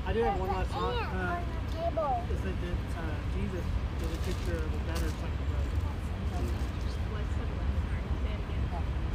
I 0.06 0.14
do 0.14 0.24
have 0.24 0.40
one 0.40 0.48
last 0.48 0.72
thought. 0.72 0.96
Uh, 0.96 1.42
is 2.32 2.42
that, 2.42 2.56
that 2.62 2.78
uh, 2.98 3.04
Jesus 3.36 3.66
is 4.02 4.14
a 4.14 4.22
picture 4.24 4.56
of 4.56 4.74
a 4.74 4.78
better 4.88 5.10
second 5.10 5.46
brother. 5.52 5.68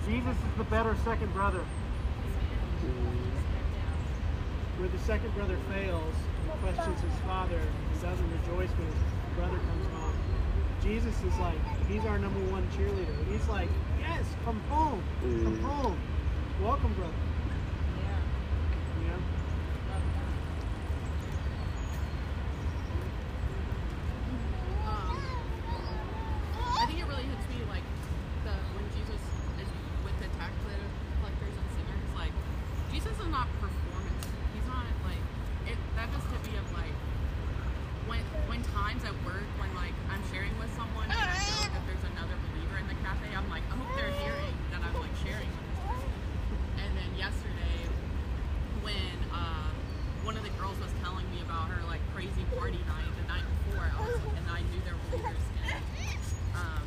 Jesus 0.06 0.36
is 0.36 0.58
the 0.58 0.64
better 0.64 0.94
second 1.04 1.32
brother. 1.32 1.64
Where 4.78 4.88
the 4.88 4.98
second 5.00 5.34
brother 5.34 5.56
fails 5.70 6.14
and 6.50 6.60
questions 6.62 7.00
his 7.00 7.20
father 7.26 7.56
and 7.56 8.02
doesn't 8.02 8.30
rejoice 8.42 8.70
when 8.76 8.86
his 8.88 9.02
brother 9.36 9.56
comes 9.58 9.86
home. 9.94 10.14
Jesus 10.82 11.14
is 11.22 11.38
like, 11.38 11.58
he's 11.88 12.04
our 12.04 12.18
number 12.18 12.40
one 12.50 12.66
cheerleader. 12.76 13.14
He's 13.30 13.46
like, 13.48 13.68
yes, 14.00 14.24
come 14.44 14.58
home. 14.68 15.02
Come 15.20 15.30
Mm. 15.56 15.62
home. 15.62 15.98
Welcome, 16.62 16.92
brother. 16.94 17.12
You 19.02 19.08
know? 19.08 19.18
Um, 24.86 25.16
I 26.56 26.84
think 26.86 26.98
it 27.00 27.06
really 27.08 27.26
hits 27.26 27.46
me 27.50 27.58
like 27.70 27.86
the 28.44 28.54
when 28.78 28.86
Jesus 28.94 29.22
is 29.58 29.70
with 30.04 30.16
the 30.22 30.28
tax 30.38 30.52
collectors 30.62 31.54
and 31.54 31.68
sinners. 31.74 32.06
Like 32.14 32.34
Jesus 32.92 33.14
is 33.18 33.30
not 33.30 33.46
performance. 33.58 34.24
He's 34.54 34.66
not 34.70 34.86
like 35.06 35.22
it. 35.66 35.78
That 35.96 36.10
just 36.12 36.26
hit 36.30 36.42
me 36.50 36.58
of 36.58 36.66
like 36.74 36.94
when 38.06 38.22
when 38.50 38.60
times 38.74 39.02
at 39.06 39.14
work 39.26 39.46
when 39.58 39.70
like 39.74 39.94
I'm 40.10 40.22
sharing 40.30 40.52
with 40.58 40.70
someone 40.78 41.06
and 41.10 41.18
I 41.18 41.38
know 41.50 41.62
that 41.74 41.82
there's 41.86 42.06
another 42.14 42.36
believer 42.50 42.78
in 42.82 42.86
the 42.90 42.98
cafe. 43.02 43.30
I'm 43.34 43.48
like 43.50 43.64
I 43.70 43.74
hope 43.78 43.90
they're 43.98 44.14
hearing 44.22 44.54
that 44.74 44.80
I'm 44.82 44.94
like 44.98 45.14
sharing 45.22 45.48
with 45.50 45.66
this 45.70 45.82
person. 45.86 46.12
And 46.82 46.90
then 46.98 47.10
yesterday 47.14 47.78
when 48.82 49.16
uh, 49.30 49.70
one 50.26 50.34
of 50.34 50.42
the 50.42 50.50
girls 50.58 50.74
was 50.82 50.90
telling 51.06 51.22
me 51.30 51.38
about 51.46 51.70
her 51.70 51.78
like 51.86 52.02
crazy 52.18 52.42
party 52.58 52.82
night 52.90 53.06
the 53.14 53.26
night 53.30 53.46
before, 53.62 53.86
I 53.86 53.94
was 54.02 54.18
and 54.18 54.46
I 54.50 54.58
knew 54.66 54.82
there 54.82 54.98
were 54.98 55.06
believers 55.14 55.46
in 55.62 55.78
um, 56.58 56.82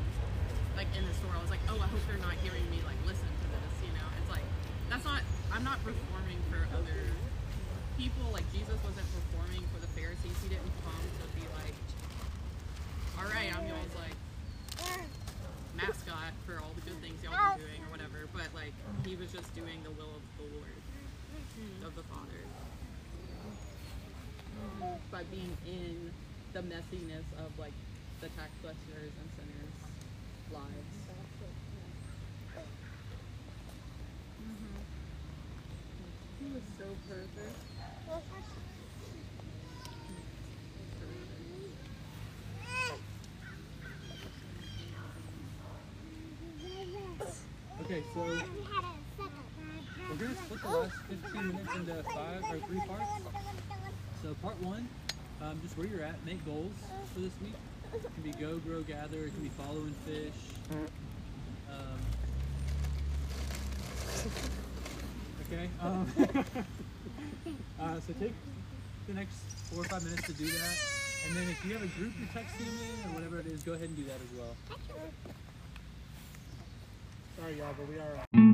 like 0.75 0.91
in 0.91 1.07
the 1.07 1.15
store. 1.15 1.31
I 1.31 1.39
was 1.39 1.47
like, 1.49 1.63
oh, 1.71 1.79
I 1.79 1.87
hope 1.87 2.03
they're 2.11 2.19
not 2.19 2.35
hearing 2.43 2.67
me 2.67 2.83
like 2.83 2.99
listen 3.07 3.23
to 3.31 3.47
this. 3.47 3.75
You 3.87 3.95
know, 3.95 4.07
it's 4.19 4.27
like 4.27 4.43
that's 4.91 5.07
not. 5.07 5.23
I'm 5.55 5.63
not 5.63 5.79
performing 5.87 6.35
for 6.51 6.59
other 6.75 6.99
people. 7.95 8.27
Like 8.35 8.43
Jesus 8.51 8.75
wasn't 8.83 9.07
performing 9.15 9.63
for 9.71 9.79
the 9.79 9.87
Pharisees. 9.95 10.35
He 10.43 10.51
didn't 10.51 10.67
come 10.83 10.99
to 10.99 11.25
be 11.31 11.47
like, 11.55 11.75
all 13.15 13.27
right, 13.31 13.55
I'm 13.55 13.63
y'all's 13.71 13.95
like 13.95 14.19
mascot 15.79 16.35
for 16.43 16.59
all 16.59 16.75
the 16.75 16.83
good 16.83 16.99
things 16.99 17.14
y'all 17.25 17.57
been 17.57 17.65
doing 17.65 17.81
or 17.81 17.91
whatever. 17.91 18.29
But 18.33 18.49
like 18.53 18.73
he 19.05 19.15
was 19.15 19.31
just 19.31 19.49
doing 19.55 19.81
the 19.83 19.91
will 19.91 20.13
of 20.13 20.23
the 20.37 20.45
Lord, 20.53 20.81
of 21.85 21.95
the 21.95 22.03
Father, 22.05 22.41
by 25.11 25.23
being 25.33 25.57
in 25.65 26.11
the 26.53 26.61
messiness 26.61 27.25
of 27.41 27.49
like 27.57 27.73
the 28.21 28.29
tax 28.37 28.49
collectors 28.61 29.11
and 29.17 29.29
sinners' 29.35 29.73
lives. 30.53 30.91
Mm-hmm. 34.45 34.77
He 36.39 36.53
was 36.53 36.63
so 36.77 36.85
perfect. 37.09 38.74
Okay, 47.95 48.03
so 48.13 48.19
we're 50.09 50.15
gonna 50.17 50.35
split 50.35 50.61
the 50.61 50.67
last 50.67 50.95
15 51.07 51.47
minutes 51.47 51.75
into 51.77 52.03
five 52.03 52.43
or 52.51 52.59
three 52.67 52.81
parts. 52.81 53.09
So 54.21 54.33
part 54.41 54.61
one, 54.61 54.89
um, 55.41 55.61
just 55.63 55.77
where 55.77 55.87
you're 55.87 56.01
at, 56.01 56.15
make 56.25 56.43
goals 56.45 56.73
for 57.13 57.21
this 57.21 57.31
week. 57.41 57.53
It 57.93 58.13
can 58.13 58.23
be 58.23 58.31
go, 58.31 58.57
grow, 58.57 58.81
gather. 58.81 59.19
It 59.19 59.33
can 59.33 59.43
be 59.43 59.47
follow 59.47 59.79
and 59.79 59.95
fish. 60.03 60.33
Um, 61.71 61.99
okay. 65.47 65.69
Um, 65.79 66.11
uh, 67.79 67.99
so 68.05 68.13
take 68.19 68.33
the 69.07 69.13
next 69.13 69.37
four 69.71 69.83
or 69.83 69.85
five 69.85 70.03
minutes 70.03 70.23
to 70.23 70.33
do 70.33 70.47
that. 70.47 70.77
And 71.27 71.37
then 71.37 71.47
if 71.47 71.63
you 71.63 71.71
have 71.71 71.83
a 71.83 71.87
group 71.97 72.11
you're 72.19 72.43
texting 72.43 72.67
in 72.67 73.09
or 73.09 73.15
whatever 73.15 73.39
it 73.39 73.47
is, 73.47 73.63
go 73.63 73.71
ahead 73.71 73.87
and 73.87 73.95
do 73.95 74.03
that 74.03 74.19
as 74.19 74.37
well. 74.37 74.53
Sorry, 77.45 77.57
y'all, 77.59 77.75
but 77.77 77.87
we 77.87 77.99
are. 77.99 78.17
Uh, 78.33 78.44